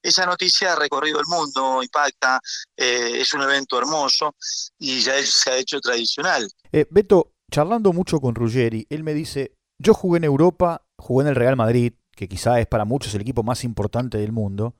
Esa 0.02 0.24
noticia 0.24 0.72
ha 0.72 0.76
recorrido 0.76 1.20
el 1.20 1.26
mundo, 1.26 1.82
impacta, 1.82 2.40
eh, 2.74 3.20
es 3.20 3.34
un 3.34 3.42
evento 3.42 3.76
hermoso 3.76 4.34
y 4.78 5.02
ya 5.02 5.22
se 5.22 5.50
ha 5.50 5.56
hecho 5.58 5.78
tradicional. 5.78 6.50
Beto, 6.88 7.34
charlando 7.50 7.92
mucho 7.92 8.20
con 8.20 8.34
Ruggeri, 8.34 8.86
él 8.90 9.02
me 9.02 9.14
dice, 9.14 9.56
yo 9.78 9.94
jugué 9.94 10.18
en 10.18 10.24
Europa, 10.24 10.86
jugué 10.98 11.24
en 11.24 11.28
el 11.28 11.36
Real 11.36 11.56
Madrid, 11.56 11.94
que 12.14 12.28
quizá 12.28 12.60
es 12.60 12.66
para 12.66 12.84
muchos 12.84 13.14
el 13.14 13.22
equipo 13.22 13.42
más 13.42 13.64
importante 13.64 14.18
del 14.18 14.32
mundo, 14.32 14.74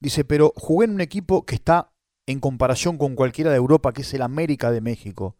dice, 0.00 0.24
pero 0.24 0.52
jugué 0.56 0.86
en 0.86 0.94
un 0.94 1.00
equipo 1.00 1.44
que 1.44 1.54
está 1.54 1.92
en 2.26 2.40
comparación 2.40 2.98
con 2.98 3.14
cualquiera 3.14 3.50
de 3.50 3.56
Europa, 3.56 3.92
que 3.92 4.02
es 4.02 4.14
el 4.14 4.22
América 4.22 4.70
de 4.70 4.80
México. 4.80 5.36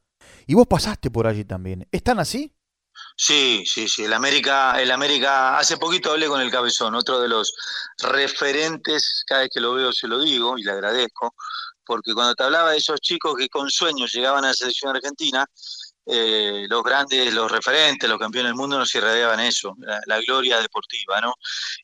Y 0.47 0.55
vos 0.55 0.67
pasaste 0.67 1.11
por 1.11 1.27
allí 1.27 1.45
también. 1.45 1.87
¿Están 1.93 2.19
así? 2.19 2.53
Sí, 3.17 3.65
sí, 3.67 3.89
sí. 3.89 4.05
El 4.05 4.13
América, 4.13 4.81
el 4.81 4.91
América, 4.91 5.59
hace 5.59 5.77
poquito 5.77 6.11
hablé 6.11 6.27
con 6.27 6.41
el 6.41 6.51
Cabezón, 6.51 6.95
otro 6.95 7.21
de 7.21 7.29
los 7.29 7.53
referentes, 7.99 9.23
cada 9.27 9.43
vez 9.43 9.51
que 9.53 9.61
lo 9.61 9.75
veo 9.75 9.93
se 9.93 10.09
lo 10.09 10.21
digo 10.21 10.59
y 10.59 10.63
le 10.63 10.73
agradezco, 10.73 11.35
porque 11.85 12.15
cuando 12.15 12.35
te 12.35 12.45
hablaba 12.45 12.73
de 12.73 12.79
esos 12.79 13.01
chicos 13.01 13.35
que 13.37 13.49
con 13.49 13.71
sueños 13.71 14.13
llegaban 14.13 14.45
a 14.45 14.49
la 14.49 14.55
selección 14.55 14.95
argentina, 14.95 15.47
eh, 16.11 16.67
los 16.71 16.83
grandes, 16.83 17.35
los 17.35 17.53
referentes, 17.53 18.09
los 18.09 18.19
campeones 18.19 18.51
del 18.51 18.57
mundo 18.57 18.79
nos 18.79 18.95
irradiaban 18.95 19.41
eso, 19.41 19.77
la, 20.07 20.21
gloria 20.21 20.59
deportiva, 20.59 21.21
¿no? 21.21 21.35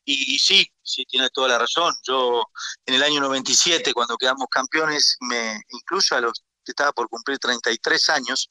Y, 0.03 0.39
sí, 0.39 0.67
sí, 0.81 1.05
tiene 1.05 1.29
toda 1.29 1.49
la 1.49 1.59
razón. 1.59 1.93
Yo 2.03 2.43
en 2.87 2.95
el 2.95 3.03
año 3.03 3.21
97, 3.21 3.93
cuando 3.93 4.17
quedamos 4.17 4.47
campeones, 4.49 5.17
me 5.21 5.61
incluso 5.69 6.15
a 6.15 6.21
los 6.21 6.43
que 6.65 6.71
estaba 6.71 6.91
por 6.91 7.07
cumplir 7.07 7.37
33 7.37 8.09
años, 8.09 8.49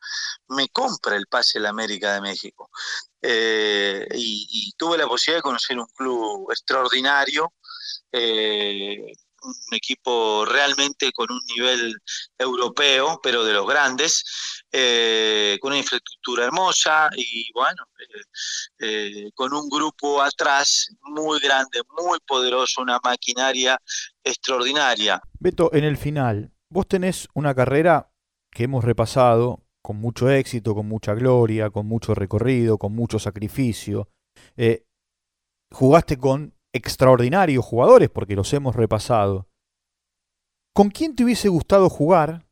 me 0.48 0.68
compra 0.68 1.16
el 1.16 1.26
pase 1.26 1.58
la 1.58 1.70
América 1.70 2.14
de 2.14 2.20
México. 2.20 2.70
Eh, 3.20 4.06
y, 4.14 4.72
tuve 4.76 4.96
la 4.96 5.08
posibilidad 5.08 5.38
de 5.38 5.42
conocer 5.42 5.78
un 5.78 5.86
club 5.86 6.50
extraordinario, 6.52 7.52
eh, 8.12 9.12
un 9.44 9.54
equipo 9.72 10.44
realmente 10.44 11.12
con 11.12 11.30
un 11.30 11.40
nivel 11.54 11.94
europeo, 12.38 13.20
pero 13.22 13.44
de 13.44 13.52
los 13.52 13.66
grandes, 13.66 14.24
eh, 14.72 15.58
con 15.60 15.72
una 15.72 15.78
infraestructura 15.78 16.44
hermosa 16.44 17.08
y 17.16 17.50
bueno, 17.52 17.84
eh, 17.98 19.26
eh, 19.26 19.30
con 19.34 19.52
un 19.52 19.68
grupo 19.68 20.22
atrás 20.22 20.88
muy 21.02 21.40
grande, 21.40 21.80
muy 21.96 22.18
poderoso, 22.26 22.82
una 22.82 22.98
maquinaria 23.02 23.78
extraordinaria. 24.22 25.20
Beto, 25.38 25.72
en 25.72 25.84
el 25.84 25.96
final, 25.96 26.52
vos 26.68 26.86
tenés 26.88 27.28
una 27.34 27.54
carrera 27.54 28.10
que 28.50 28.64
hemos 28.64 28.84
repasado 28.84 29.64
con 29.82 29.96
mucho 29.96 30.30
éxito, 30.30 30.74
con 30.74 30.88
mucha 30.88 31.14
gloria, 31.14 31.70
con 31.70 31.86
mucho 31.86 32.14
recorrido, 32.14 32.78
con 32.78 32.94
mucho 32.94 33.18
sacrificio. 33.18 34.08
jugaste 35.70 36.16
con 36.16 36.54
extraordinarios 36.74 37.64
jugadores, 37.64 38.10
porque 38.10 38.34
los 38.34 38.52
hemos 38.52 38.76
repasado. 38.76 39.48
¿Con 40.74 40.90
quién 40.90 41.14
te 41.14 41.24
hubiese 41.24 41.48
gustado 41.48 41.88
jugar 41.88 42.46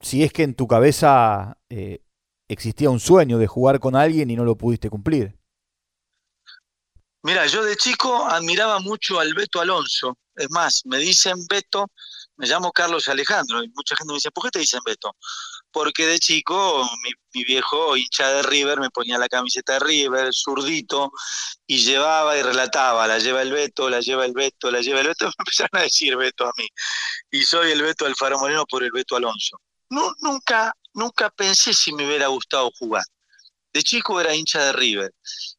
si 0.00 0.22
es 0.22 0.32
que 0.32 0.42
en 0.42 0.54
tu 0.54 0.68
cabeza 0.68 1.58
eh, 1.70 2.04
existía 2.48 2.90
un 2.90 3.00
sueño 3.00 3.38
de 3.38 3.46
jugar 3.46 3.80
con 3.80 3.96
alguien 3.96 4.30
y 4.30 4.36
no 4.36 4.44
lo 4.44 4.56
pudiste 4.56 4.90
cumplir? 4.90 5.38
Mira, 7.22 7.46
yo 7.46 7.64
de 7.64 7.76
chico 7.76 8.26
admiraba 8.26 8.80
mucho 8.80 9.18
al 9.18 9.32
Beto 9.32 9.60
Alonso. 9.60 10.18
Es 10.34 10.50
más, 10.50 10.82
me 10.84 10.98
dicen 10.98 11.36
Beto, 11.48 11.86
me 12.42 12.48
llamo 12.48 12.72
Carlos 12.72 13.06
Alejandro, 13.06 13.62
y 13.62 13.68
mucha 13.68 13.94
gente 13.94 14.10
me 14.10 14.14
dice, 14.14 14.32
¿por 14.32 14.42
qué 14.42 14.50
te 14.50 14.58
dicen 14.58 14.80
Beto? 14.84 15.14
Porque 15.70 16.06
de 16.06 16.18
chico 16.18 16.84
mi, 17.32 17.44
viejo 17.44 17.96
hincha 17.96 18.28
de 18.30 18.42
River 18.42 18.80
me 18.80 18.90
ponía 18.90 19.16
la 19.16 19.28
camiseta 19.28 19.74
de 19.74 19.78
River, 19.78 20.30
zurdito, 20.34 21.12
y 21.68 21.78
llevaba 21.78 22.36
y 22.36 22.42
relataba, 22.42 23.06
la 23.06 23.20
lleva 23.20 23.42
el 23.42 23.52
Beto, 23.52 23.88
la 23.88 24.00
lleva 24.00 24.26
el 24.26 24.32
Beto, 24.32 24.72
la 24.72 24.80
lleva 24.80 25.02
el 25.02 25.06
Beto, 25.06 25.26
me 25.26 25.32
empezaron 25.38 25.70
a 25.80 25.82
decir 25.82 26.16
Beto 26.16 26.44
a 26.44 26.50
mí. 26.56 26.66
Y 27.30 27.44
soy 27.44 27.70
el 27.70 27.80
Beto 27.80 28.06
Alfaro 28.06 28.40
Moreno 28.40 28.64
por 28.68 28.82
el 28.82 28.90
Beto 28.90 29.14
Alonso. 29.14 29.60
No, 29.90 30.12
nunca, 30.18 30.74
nunca 30.94 31.30
pensé 31.30 31.72
si 31.72 31.92
me 31.92 32.04
hubiera 32.04 32.26
gustado 32.26 32.72
jugar. 32.76 33.04
De 33.72 33.84
chico 33.84 34.20
era 34.20 34.34
hincha 34.34 34.64
de 34.64 34.72
River. 34.72 35.12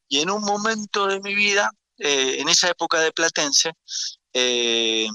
Y 0.06 0.20
en 0.20 0.28
un 0.28 0.42
momento 0.42 1.06
de 1.06 1.18
mi 1.20 1.34
vida, 1.34 1.70
eh, 1.96 2.36
en 2.40 2.50
esa 2.50 2.68
época 2.68 3.00
de 3.00 3.10
Platense, 3.10 3.72
eh, 4.34 5.08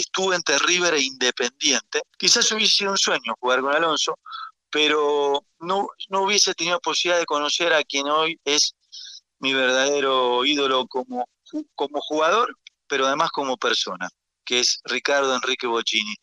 estuve 0.00 0.36
entre 0.36 0.58
River 0.58 0.94
e 0.94 1.02
Independiente. 1.02 2.02
Quizás 2.18 2.50
hubiese 2.52 2.74
sido 2.74 2.90
un 2.92 2.98
sueño 2.98 3.34
jugar 3.38 3.60
con 3.60 3.74
Alonso, 3.74 4.18
pero 4.70 5.44
no, 5.60 5.88
no 6.08 6.22
hubiese 6.22 6.54
tenido 6.54 6.80
posibilidad 6.80 7.20
de 7.20 7.26
conocer 7.26 7.72
a 7.72 7.82
quien 7.84 8.06
hoy 8.06 8.38
es 8.44 8.74
mi 9.38 9.54
verdadero 9.54 10.44
ídolo 10.44 10.86
como, 10.86 11.26
como 11.74 12.00
jugador, 12.00 12.56
pero 12.88 13.06
además 13.06 13.30
como 13.30 13.56
persona, 13.56 14.08
que 14.44 14.60
es 14.60 14.80
Ricardo 14.84 15.34
Enrique 15.34 15.66
Bocini. 15.66 16.14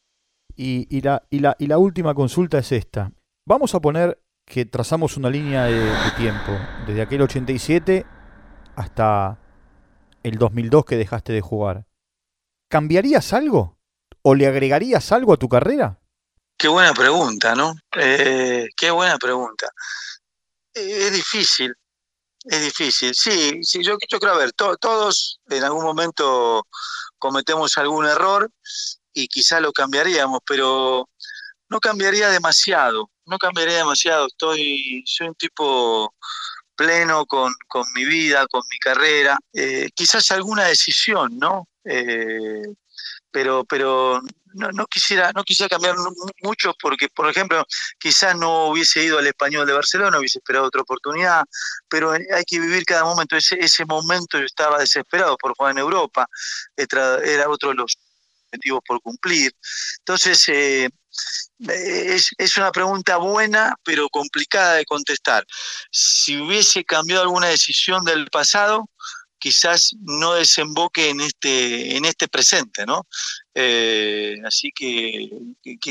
Y, 0.56 1.02
la, 1.02 1.24
y, 1.30 1.40
la, 1.40 1.56
y 1.58 1.68
la 1.68 1.78
última 1.78 2.14
consulta 2.14 2.60
es 2.60 2.72
esta. 2.72 3.12
Vamos 3.48 3.74
a 3.74 3.80
poner 3.80 4.22
que 4.46 4.66
trazamos 4.66 5.18
una 5.18 5.30
línea 5.30 5.64
de, 5.64 5.80
de 5.80 6.12
tiempo, 6.18 6.52
desde 6.86 7.02
aquel 7.02 7.22
87 7.22 8.06
hasta 8.76 9.40
el 10.24 10.38
2002 10.38 10.86
que 10.86 10.98
dejaste 10.98 11.34
de 11.34 11.42
jugar. 11.42 11.86
¿Cambiarías 12.72 13.34
algo? 13.34 13.78
¿O 14.24 14.34
le 14.34 14.48
agregarías 14.48 15.12
algo 15.12 15.34
a 15.34 15.38
tu 15.38 15.50
carrera? 15.50 16.00
Qué 16.58 16.68
buena 16.68 16.94
pregunta, 16.94 17.54
¿no? 17.54 17.76
Eh, 17.98 18.68
qué 18.78 18.90
buena 18.90 19.18
pregunta. 19.18 19.68
Eh, 20.74 21.08
es 21.08 21.12
difícil, 21.12 21.74
es 22.46 22.64
difícil. 22.64 23.14
Sí, 23.14 23.60
sí 23.62 23.84
yo, 23.84 23.98
creo, 23.98 24.34
a 24.34 24.38
ver, 24.38 24.54
todos 24.54 25.40
en 25.50 25.64
algún 25.64 25.84
momento 25.84 26.66
cometemos 27.20 27.78
algún 27.78 28.06
error 28.06 28.50
y 29.14 29.28
quizá 29.28 29.60
lo 29.60 29.74
cambiaríamos, 29.74 30.40
pero 30.46 31.10
no 31.68 31.80
cambiaría 31.80 32.30
demasiado, 32.30 33.10
no 33.26 33.38
cambiaría 33.38 33.78
demasiado. 33.78 34.28
Estoy, 34.28 35.04
soy 35.06 35.28
un 35.28 35.36
tipo 35.36 36.14
pleno 36.82 37.28
con, 37.28 37.54
con 37.68 37.86
mi 37.94 38.06
vida, 38.06 38.48
con 38.48 38.64
mi 38.70 38.80
carrera. 38.80 39.38
Eh, 39.54 39.90
quizás 39.94 40.32
alguna 40.32 40.66
decisión, 40.66 41.38
¿no? 41.38 41.68
Eh, 41.86 42.64
pero 43.30 43.64
pero 43.66 44.20
no, 44.54 44.88
quisiera 44.88 45.32
no 45.34 45.44
quisiera 45.44 45.70
cambiar 45.70 45.96
mucho 46.42 46.74
porque 46.82 47.08
por 47.08 47.30
ejemplo 47.30 47.64
quizás 47.98 48.36
no 48.36 48.68
hubiese 48.68 49.04
ido 49.04 49.20
al 49.20 49.28
español 49.28 49.66
de 49.66 49.74
Barcelona 49.74 50.20
hubiese 50.20 50.40
esperado 50.40 50.66
otra 50.66 50.82
oportunidad 50.82 51.44
pero 51.88 52.12
hay 52.12 52.44
que 52.46 52.60
vivir 52.60 52.84
cada 52.84 53.06
momento 53.06 53.38
ese 53.38 53.58
ese 53.60 53.86
momento 53.86 54.38
yo 54.38 54.46
estaba 54.46 54.80
desesperado 54.80 55.38
por 55.38 55.56
jugar 55.56 55.72
en 55.72 55.78
Europa 55.78 56.28
era 56.76 57.50
otro 57.50 57.70
de 57.70 57.76
los 57.76 57.98
objetivos 58.48 58.82
por 58.86 59.02
cumplir 59.02 59.54
entonces 60.00 60.44
eh, 60.50 60.90
es, 61.70 62.32
es, 62.38 62.58
una 62.58 62.72
pregunta 62.72 63.18
buena, 63.18 63.76
pero 63.84 64.10
complicada 64.10 64.76
de 64.76 64.86
contestar. 64.86 65.46
Si 65.92 66.40
hubiese 66.40 66.84
cambiado 66.84 67.24
alguna 67.24 67.48
decisión 67.48 68.04
del 68.04 68.28
pasado, 68.28 68.90
quizás 69.42 69.96
no 70.02 70.36
desemboque 70.36 71.10
en 71.10 71.20
este, 71.20 71.98
en 71.98 72.06
este 72.06 72.28
presente, 72.28 72.86
¿no? 72.86 73.08
Eh, 73.54 74.38
así 74.46 74.72
que, 74.74 75.30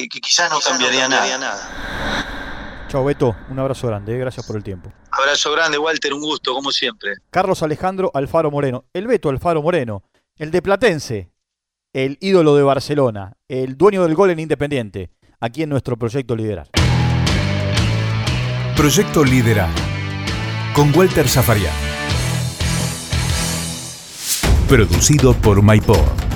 quizás 0.09 0.51
no 0.51 0.61
cambiaría 0.61 1.09
nada. 1.09 2.87
Chao 2.89 3.05
Beto, 3.05 3.37
un 3.49 3.59
abrazo 3.59 3.89
grande, 3.89 4.15
eh, 4.15 4.19
gracias 4.19 4.47
por 4.47 4.57
el 4.57 4.65
tiempo. 4.65 4.93
Abrazo 5.11 5.53
grande, 5.53 5.79
Walter, 5.79 6.15
un 6.15 6.23
gusto, 6.23 6.55
como 6.55 6.73
siempre. 6.73 7.15
Carlos 7.31 7.63
Alejandro 7.63 8.11
Alfaro 8.15 8.51
Moreno, 8.51 8.85
el 8.93 9.07
Beto 9.07 9.29
Alfaro 9.29 9.63
Moreno, 9.63 10.05
el 10.37 10.51
de 10.51 10.63
Platense, 10.63 11.31
el 11.93 12.19
ídolo 12.21 12.55
de 12.55 12.63
Barcelona, 12.63 13.37
el 13.49 13.77
dueño 13.77 14.05
del 14.05 14.15
gol 14.15 14.31
en 14.31 14.39
Independiente, 14.39 15.11
aquí 15.41 15.63
en 15.63 15.71
nuestro 15.71 15.97
proyecto 15.97 16.37
Liderar. 16.37 16.69
Proyecto 18.77 19.25
Liderar, 19.25 19.71
con 20.75 20.95
Walter 20.97 21.29
Zafarian. 21.29 21.73
Producido 24.69 25.35
por 25.35 25.63
MyPod. 25.63 26.30